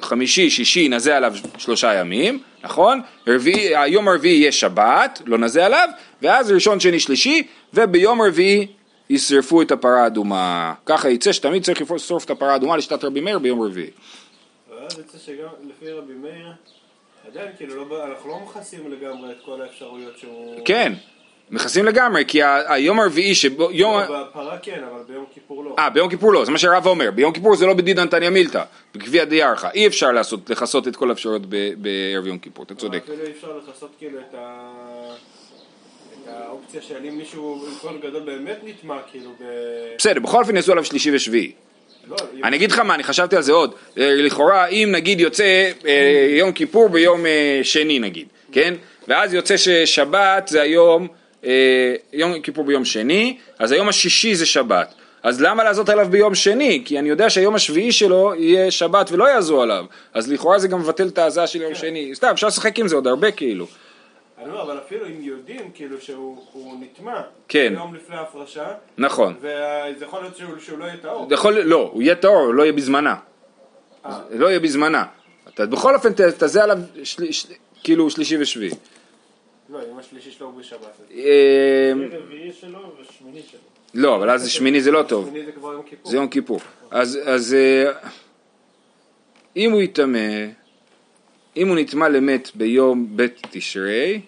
חמישי, 0.00 0.50
שישי, 0.50 0.88
נזה 0.88 1.16
עליו 1.16 1.34
שלושה 1.58 1.94
ימים, 1.94 2.42
נכון? 2.64 3.00
רביעי, 3.26 3.76
היום 3.76 4.08
הרביעי 4.08 4.36
יהיה 4.38 4.52
שבת, 4.52 5.22
לא 5.26 5.38
נזה 5.38 5.66
עליו, 5.66 5.88
ואז 6.22 6.52
ראשון, 6.52 6.80
שני, 6.80 7.00
שלישי, 7.00 7.46
וביום 7.74 8.22
רביעי 8.22 8.66
ישרפו 9.10 9.62
את 9.62 9.72
הפרה 9.72 10.02
האדומה. 10.02 10.74
ככה 10.86 11.10
יצא 11.10 11.32
שתמיד 11.32 11.62
צריך 11.62 11.92
לשרוף 11.92 12.24
את 12.24 12.30
הפרה 12.30 12.52
האדומה 12.52 12.76
לשיטת 12.76 13.04
רבי 13.04 13.20
מאיר 13.20 13.38
ביום 13.38 13.62
רביעי. 13.62 13.90
ואז 14.70 14.98
יוצא 14.98 15.18
שגם 15.18 15.48
לפי 15.68 15.92
רבי 15.92 16.14
מאיר, 16.14 16.52
עדיין 17.28 17.48
כאילו 17.56 17.88
לא, 17.88 18.04
אנחנו 18.04 18.30
לא 18.30 18.40
מכסים 18.40 18.92
לגמרי 18.92 19.30
את 19.30 19.36
כל 19.44 19.62
האפשרויות 19.62 20.18
שהוא... 20.18 20.60
כן, 20.64 20.92
מכסים 21.50 21.84
לגמרי, 21.84 22.24
כי 22.28 22.40
היום 22.66 23.00
הרביעי 23.00 23.34
שבו, 23.34 23.68
יום... 23.72 24.00
לא, 24.08 24.24
בפרה 24.24 24.58
כן, 24.58 24.80
אבל 24.90 25.00
ביום 25.08 25.24
כיפור 25.34 25.64
לא. 25.64 25.74
אה, 25.78 25.90
ביום 25.90 26.10
כיפור 26.10 26.32
לא, 26.32 26.44
זה 26.44 26.52
מה 26.52 26.58
שהרב 26.58 26.86
אומר, 26.86 27.10
ביום 27.10 27.32
כיפור 27.32 27.56
זה 27.56 27.66
לא 27.66 27.74
בדידן 27.74 28.08
תניא 28.08 28.30
מילתא, 28.30 28.62
בגביע 28.94 29.24
דיארחא, 29.24 29.68
אי 29.74 29.86
אפשר 29.86 30.12
לעשות, 30.12 30.50
לכסות 30.50 30.88
את 30.88 30.96
כל 30.96 31.10
האפשרויות 31.10 31.42
בערב 31.76 32.26
יום 32.26 32.38
כיפור, 32.38 32.64
אתה 32.64 32.74
צודק. 32.74 33.02
אפילו 33.04 33.24
אי 33.26 33.30
אפשר 33.30 33.48
לכסות 33.58 33.90
כאילו 33.98 34.18
את 34.18 34.34
ה... 34.34 34.70
את 36.12 36.28
האופציה 36.28 36.82
של 36.82 36.94
אם 37.08 37.18
מישהו 37.18 37.64
עם 37.66 37.74
כהן 37.82 37.98
גדול 38.00 38.22
באמת 38.22 38.58
נטמע 38.64 38.98
כאילו 39.10 39.30
ב... 39.40 39.44
בסדר, 39.98 40.20
בכל 40.20 40.40
אופן 40.40 40.56
יעשו 40.56 40.72
עליו 40.72 40.84
שלישי 40.84 41.16
ושביעי. 41.16 41.52
לא, 42.08 42.16
אני 42.44 42.56
אגיד 42.56 42.72
לך 42.72 42.78
מה, 42.78 42.94
אני 42.94 43.02
חשבתי 43.02 43.36
על 43.36 43.42
זה 43.42 43.52
עוד, 43.52 43.74
אה, 43.98 44.14
לכאורה 44.14 44.66
אם 44.66 44.88
נגיד 44.92 45.20
יוצא 45.20 45.70
אה, 45.86 46.26
יום 46.38 46.52
כיפור 46.52 46.88
ביום 46.88 47.26
אה, 47.26 47.60
שני 47.62 47.98
נגיד, 47.98 48.26
כן? 48.52 48.74
ואז 49.08 49.34
יוצא 49.34 49.56
ששבת 49.56 50.48
זה 50.48 50.62
היום, 50.62 51.08
יום 52.12 52.40
כיפור 52.42 52.64
ביום 52.64 52.84
שני, 52.84 53.38
אז 53.58 53.72
היום 53.72 53.88
השישי 53.88 54.34
זה 54.34 54.46
שבת. 54.46 54.94
אז 55.22 55.40
למה 55.40 55.64
לעשות 55.64 55.88
עליו 55.88 56.06
ביום 56.10 56.34
שני? 56.34 56.82
כי 56.84 56.98
אני 56.98 57.08
יודע 57.08 57.30
שהיום 57.30 57.54
השביעי 57.54 57.92
שלו 57.92 58.34
יהיה 58.34 58.70
שבת 58.70 59.12
ולא 59.12 59.24
יעזו 59.24 59.62
עליו. 59.62 59.84
אז 60.14 60.32
לכאורה 60.32 60.58
זה 60.58 60.68
גם 60.68 60.80
מבטל 60.80 61.08
את 61.08 61.18
ההזעה 61.18 61.46
של 61.46 61.62
יום 61.62 61.74
שני. 61.74 62.14
סתם, 62.14 62.28
אפשר 62.32 62.46
לשחק 62.46 62.78
עם 62.78 62.88
זה 62.88 62.94
עוד 62.94 63.06
הרבה 63.06 63.30
כאילו. 63.30 63.66
אני 64.38 64.50
אומר, 64.50 64.62
אבל 64.62 64.78
אפילו 64.78 65.06
אם 65.06 65.20
יודעים 65.20 65.70
כאילו 65.74 66.00
שהוא 66.00 66.44
הוא 66.52 66.80
נטמע 66.80 67.20
כן. 67.48 67.72
יום 67.76 67.94
לפני 67.94 68.16
ההפרשה, 68.16 68.66
נכון. 68.98 69.34
וזה 69.40 70.04
יכול 70.04 70.20
להיות 70.20 70.36
שהוא, 70.36 70.50
שהוא 70.60 70.78
לא 70.78 70.84
יהיה 70.84 70.96
טהור. 70.96 71.28
יכול, 71.30 71.58
לא, 71.60 71.90
הוא 71.92 72.02
יהיה 72.02 72.14
טהור, 72.14 72.36
הוא 72.36 72.54
לא 72.54 72.62
יהיה 72.62 72.72
בזמנה. 72.72 73.14
אה. 74.06 74.18
לא 74.30 74.46
יהיה 74.46 74.60
בזמנה. 74.60 75.04
אתה 75.54 75.66
בכל 75.66 75.94
אופן 75.94 76.12
תזה 76.12 76.64
עליו 76.64 76.78
של, 77.04 77.32
של, 77.32 77.48
כאילו 77.82 78.10
שלישי 78.10 78.36
ושביעי. 78.40 78.70
לא, 79.70 79.78
אם 79.92 79.98
השלישי 79.98 80.30
שלו 80.30 80.46
הוא 80.46 80.60
בשבת. 80.60 81.00
אה, 81.16 81.92
רביעי 82.12 82.52
שלו 82.52 82.92
ושמיני 83.00 83.40
שלו. 83.50 83.60
לא, 83.94 84.16
אבל 84.16 84.30
אז 84.30 84.48
שמיני 84.48 84.80
זה 84.80 84.90
לא 84.90 85.02
טוב. 85.02 85.28
שמיני 85.28 85.44
זה 85.46 85.52
כבר 85.52 85.72
יום 85.72 85.82
כיפור. 85.82 86.10
זה 86.10 86.16
יום 86.16 86.28
כיפור. 86.28 86.60
אז, 86.90 87.18
אז 87.26 87.54
אה, 87.54 87.92
אם 89.56 89.70
הוא 89.72 89.82
יטמא, 89.82 90.18
אם 91.56 91.68
הוא 91.68 91.76
נטמא 91.76 92.04
למת 92.04 92.50
ביום 92.54 93.08
ב' 93.16 93.26
תשרי, 93.50 94.20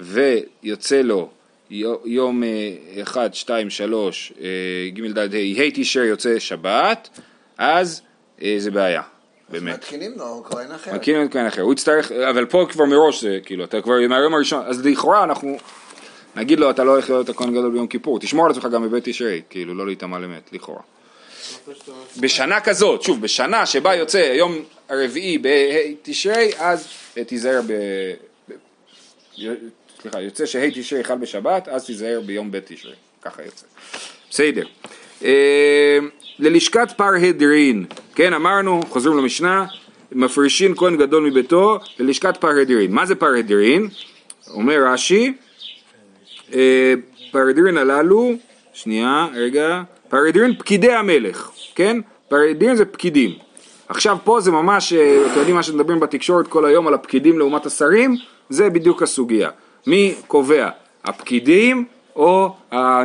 ויוצא 0.00 1.02
לו 1.02 1.30
יו- 1.70 2.00
יום 2.04 2.42
אה, 2.44 3.02
1, 3.02 3.34
2, 3.34 3.70
3, 3.70 4.32
אה, 4.40 4.46
ג' 4.94 5.12
ד' 5.18 5.34
ה', 5.34 5.62
ה' 5.62 5.70
תשרי 5.74 6.06
יוצא 6.06 6.38
שבת, 6.38 7.08
אז 7.58 8.02
אה, 8.42 8.54
זה 8.58 8.70
בעיה, 8.70 9.02
באמת. 9.48 9.74
מתקינים 9.74 10.12
לו 10.16 10.44
כהן 10.44 10.72
אחר. 10.72 10.94
מכירים 10.94 11.26
את 11.26 11.32
כהן 11.32 11.46
אחר, 11.46 11.62
הוא 11.62 11.72
יצטרך, 11.72 12.12
אבל 12.12 12.46
פה 12.46 12.66
כבר 12.70 12.84
מראש 12.84 13.22
זה, 13.22 13.38
כאילו, 13.44 13.64
אתה 13.64 13.80
כבר 13.80 13.94
מהיום 14.08 14.34
הראשון, 14.34 14.64
אז 14.66 14.86
לכאורה 14.86 15.24
אנחנו 15.24 15.58
נגיד 16.36 16.60
לו, 16.60 16.70
אתה 16.70 16.84
לא 16.84 16.90
הולך 16.90 17.10
להיות 17.10 17.28
הכהן 17.28 17.50
גדול 17.50 17.70
ביום 17.72 17.86
כיפור, 17.86 18.20
תשמור 18.20 18.44
על 18.44 18.50
עצמך 18.50 18.64
גם 18.64 18.82
בבית 18.82 19.04
תשרי, 19.04 19.42
כאילו, 19.50 19.74
לא 19.74 19.86
להיטמע 19.86 20.18
למת, 20.18 20.50
לכאורה. 20.52 20.80
בשנה 22.20 22.60
כזאת, 22.60 23.02
שוב, 23.02 23.22
בשנה 23.22 23.66
שבה 23.66 23.94
יוצא 23.94 24.18
היום 24.18 24.58
הרביעי 24.88 25.38
בה' 25.38 25.92
תשרי, 26.02 26.50
אז 26.58 26.88
תיזהר 27.26 27.60
ב... 27.66 27.72
סליחה, 30.02 30.20
יוצא 30.20 30.46
שה' 30.46 30.70
תשרי 30.70 31.04
חל 31.04 31.18
בשבת, 31.18 31.68
אז 31.68 31.84
תיזהר 31.84 32.20
ביום 32.26 32.50
ב' 32.50 32.58
תשרי, 32.58 32.94
ככה 33.22 33.42
יוצא. 33.42 33.66
בסדר. 34.30 34.64
אה, 35.24 35.98
ללשכת 36.38 36.92
פרהדרין, 36.96 37.84
כן 38.14 38.32
אמרנו, 38.32 38.82
חוזרים 38.88 39.18
למשנה, 39.18 39.66
מפרישין 40.12 40.74
כהן 40.76 40.96
גדול 40.96 41.22
מביתו 41.22 41.78
ללשכת 41.98 42.36
פרהדרין. 42.36 42.92
מה 42.92 43.06
זה 43.06 43.14
פרהדרין? 43.14 43.88
אומר 44.54 44.78
רש"י, 44.86 45.32
אה, 46.54 46.94
פרהדרין 47.30 47.78
הללו, 47.78 48.32
שנייה, 48.72 49.26
רגע, 49.34 49.82
פרהדרין 50.08 50.54
פקידי 50.58 50.92
המלך, 50.92 51.50
כן? 51.74 52.00
פרהדרין 52.28 52.76
זה 52.76 52.84
פקידים. 52.84 53.30
עכשיו 53.88 54.18
פה 54.24 54.40
זה 54.40 54.50
ממש, 54.50 54.92
אה, 54.92 55.22
אתם 55.26 55.38
יודעים 55.38 55.56
מה 55.56 55.62
שמדברים 55.62 56.00
בתקשורת 56.00 56.48
כל 56.48 56.64
היום 56.64 56.86
על 56.86 56.94
הפקידים 56.94 57.38
לעומת 57.38 57.66
השרים? 57.66 58.16
זה 58.48 58.70
בדיוק 58.70 59.02
הסוגיה. 59.02 59.50
מי 59.86 60.14
קובע 60.26 60.68
הפקידים 61.04 61.84
או 62.16 62.54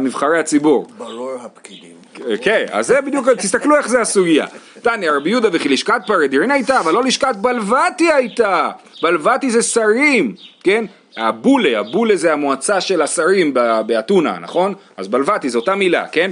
נבחרי 0.02 0.40
הציבור? 0.40 0.88
ברור 0.98 1.32
הפקידים. 1.42 2.03
כן, 2.42 2.66
אז 2.72 2.88
זה 2.88 3.02
בדיוק, 3.02 3.30
תסתכלו 3.30 3.78
איך 3.78 3.88
זה 3.88 4.02
הסוגיה. 4.02 4.46
תניא 4.82 5.12
רבי 5.12 5.30
יהודה 5.30 5.50
וכי 5.54 5.70
לשכת 5.70 6.02
פרדירין 6.08 6.52
הייתה, 6.52 6.80
אבל 6.80 6.94
לא 6.94 7.04
לשכת 7.04 7.36
בלבתי 7.36 8.12
הייתה. 8.12 8.70
בלבתי 9.02 9.50
זה 9.50 9.62
שרים, 9.62 10.36
כן? 10.64 10.86
הבולה, 11.18 11.80
הבולה 11.80 12.16
זה 12.16 12.34
המועצה 12.34 12.82
של 12.82 13.02
השרים 13.02 13.54
באתונה, 13.86 14.40
נכון? 14.40 14.74
אז 14.98 15.08
בלבתי 15.08 15.50
זו 15.50 15.60
אותה 15.60 15.76
מילה, 15.76 16.08
כן? 16.08 16.32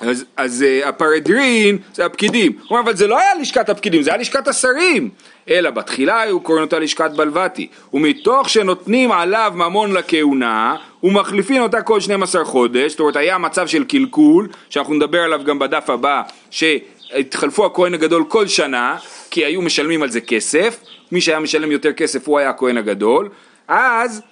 אז, 0.00 0.24
אז 0.36 0.64
uh, 0.82 0.88
הפרדרין 0.88 1.78
זה 1.94 2.06
הפקידים. 2.06 2.52
הוא 2.52 2.62
אומר, 2.70 2.80
אבל 2.80 2.96
זה 2.96 3.06
לא 3.06 3.18
היה 3.18 3.34
לשכת 3.40 3.68
הפקידים, 3.68 4.02
זה 4.02 4.10
היה 4.10 4.20
לשכת 4.20 4.48
השרים. 4.48 5.10
אלא 5.50 5.70
בתחילה 5.70 6.20
היו 6.20 6.40
קוראים 6.40 6.64
אותה 6.64 6.78
לשכת 6.78 7.10
בלבתי. 7.10 7.68
ומתוך 7.92 8.48
שנותנים 8.48 9.12
עליו 9.12 9.52
ממון 9.54 9.92
לכהונה, 9.92 10.76
ומחליפין 11.02 11.62
אותה 11.62 11.82
כל 11.82 12.00
12 12.00 12.44
חודש, 12.44 12.90
זאת 12.90 13.00
אומרת 13.00 13.16
היה 13.16 13.38
מצב 13.38 13.66
של 13.66 13.84
קלקול, 13.84 14.48
שאנחנו 14.70 14.94
נדבר 14.94 15.20
עליו 15.20 15.40
גם 15.44 15.58
בדף 15.58 15.90
הבא, 15.90 16.22
שהתחלפו 16.50 17.66
הכהן 17.66 17.94
הגדול 17.94 18.24
כל 18.28 18.46
שנה, 18.46 18.96
כי 19.30 19.44
היו 19.44 19.62
משלמים 19.62 20.02
על 20.02 20.10
זה 20.10 20.20
כסף, 20.20 20.80
מי 21.12 21.20
שהיה 21.20 21.40
משלם 21.40 21.72
יותר 21.72 21.92
כסף 21.92 22.28
הוא 22.28 22.38
היה 22.38 22.50
הכהן 22.50 22.76
הגדול, 22.76 23.28
אז, 23.68 24.22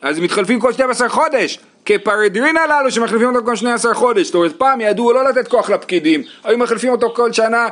אז 0.00 0.20
מתחלפים 0.20 0.60
כל 0.60 0.72
12 0.72 1.08
חודש. 1.08 1.58
כפרדרין 1.86 2.56
הללו 2.56 2.90
שמחליפים 2.90 3.28
אותו 3.28 3.46
כל 3.46 3.56
12 3.56 3.94
חודש, 3.94 4.26
זאת 4.26 4.34
אומרת 4.34 4.56
פעם 4.56 4.80
ידעו 4.80 5.12
לא 5.12 5.28
לתת 5.28 5.48
כוח 5.48 5.70
לפקידים, 5.70 6.22
היו 6.44 6.58
מחליפים 6.58 6.92
אותו 6.92 7.12
כל 7.14 7.32
שנה, 7.32 7.68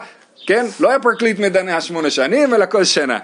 כן? 0.46 0.66
לא 0.80 0.88
היה 0.88 0.98
פרקליט 0.98 1.38
מדנה 1.38 1.80
שמונה 1.80 2.10
שנים, 2.10 2.54
אלא 2.54 2.66
כל 2.66 2.84
שנה. 2.84 3.18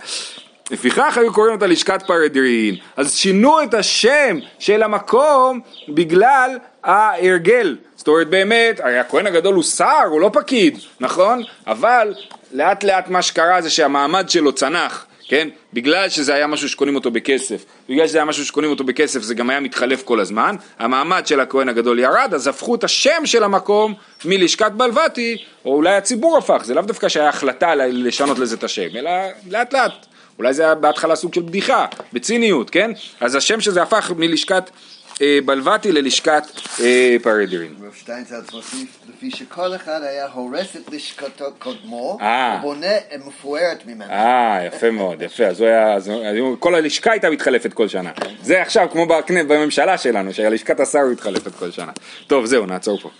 לפיכך 0.71 1.19
היו 1.19 1.33
קוראים 1.33 1.55
אותה 1.55 1.67
לשכת 1.67 2.03
פרדרין. 2.07 2.77
אז 2.97 3.15
שינו 3.15 3.63
את 3.63 3.75
השם 3.75 4.39
של 4.59 4.83
המקום 4.83 5.61
בגלל 5.89 6.59
ההרגל. 6.85 7.77
זאת 7.97 8.09
אומרת 8.09 8.29
באמת, 8.29 8.81
הרי 8.81 8.99
הכהן 8.99 9.27
הגדול 9.27 9.55
הוא 9.55 9.63
שר, 9.63 10.05
הוא 10.11 10.21
לא 10.21 10.31
פקיד, 10.33 10.79
נכון? 11.01 11.43
אבל 11.67 12.15
לאט 12.53 12.85
לאט 12.85 13.09
מה 13.09 13.23
שקרה 13.23 13.61
זה 13.61 13.71
שהמעמד 13.71 14.31
שלו 14.31 14.53
צנח. 14.53 15.07
כן? 15.31 15.49
בגלל 15.73 16.09
שזה 16.09 16.35
היה 16.35 16.47
משהו 16.47 16.69
שקונים 16.69 16.95
אותו 16.95 17.11
בכסף, 17.11 17.65
בגלל 17.89 18.07
שזה 18.07 18.19
היה 18.19 18.25
משהו 18.25 18.45
שקונים 18.45 18.71
אותו 18.71 18.85
בכסף 18.85 19.23
זה 19.23 19.35
גם 19.35 19.51
היה 19.51 19.61
מתחלף 19.61 20.03
כל 20.03 20.21
הזמן, 20.21 20.57
המעמד 20.79 21.27
של 21.27 21.41
הכהן 21.41 21.69
הגדול 21.69 21.99
ירד, 21.99 22.31
אז 22.35 22.47
הפכו 22.47 22.75
את 22.75 22.85
השם 22.85 23.23
של 23.25 23.45
המקום 23.45 23.95
מלשכת 24.25 24.73
בלבתי, 24.73 25.37
או 25.65 25.75
אולי 25.75 25.95
הציבור 25.95 26.39
הפך, 26.39 26.63
זה 26.65 26.75
לאו 26.75 26.83
דווקא 26.83 27.09
שהיה 27.09 27.29
החלטה 27.29 27.75
לשנות 27.75 28.39
לזה 28.39 28.57
את 28.57 28.65
השם, 28.65 28.97
אלא 28.97 29.11
לאט 29.51 29.73
לאט, 29.73 30.07
אולי 30.39 30.55
זה 30.55 30.63
היה 30.63 30.75
בהתחלה 30.75 31.17
סוג 31.17 31.35
של 31.35 31.43
בדיחה, 31.43 31.87
בציניות, 32.13 32.71
כן? 32.71 32.91
אז 33.21 33.35
השם 33.35 33.61
שזה 33.61 33.83
הפך 33.83 34.13
מלשכת 34.17 34.71
אה, 35.21 35.39
בלבתי 35.45 35.93
ללשכת 35.93 36.43
אה, 36.81 37.17
פרדרין. 37.23 37.75
רב 37.87 37.95
שטיינצלץ 37.95 38.53
מוסיף, 38.53 38.99
לפי 39.09 39.31
שכל 39.31 39.75
אחד 39.75 40.03
היה 40.03 40.27
הורס 40.33 40.77
את 40.77 40.93
לשכתו 40.93 41.45
קודמו, 41.59 42.19
אה. 42.21 42.59
ובונה 42.59 42.87
מפוארת 43.27 43.87
ממנו. 43.87 44.11
אה, 44.11 44.59
יפה 44.67 44.91
מאוד, 44.91 45.23
יפה, 45.23 45.47
אז 45.47 46.11
כל 46.59 46.75
הלשכה 46.75 47.13
הייתה 47.13 47.31
מתחלפת 47.31 47.73
כל 47.73 47.89
שנה. 47.89 48.11
זה 48.43 48.63
עכשיו 48.63 48.89
כמו 48.93 49.07
בממשלה 49.49 49.99
שלנו, 49.99 50.33
שלשכת 50.33 50.81
השר 50.81 51.07
מתחלפת 51.13 51.55
כל 51.55 51.71
שנה. 51.71 51.93
טוב, 52.27 52.47
זהו, 52.47 52.67
נעצור 52.67 53.01
פה. 53.01 53.11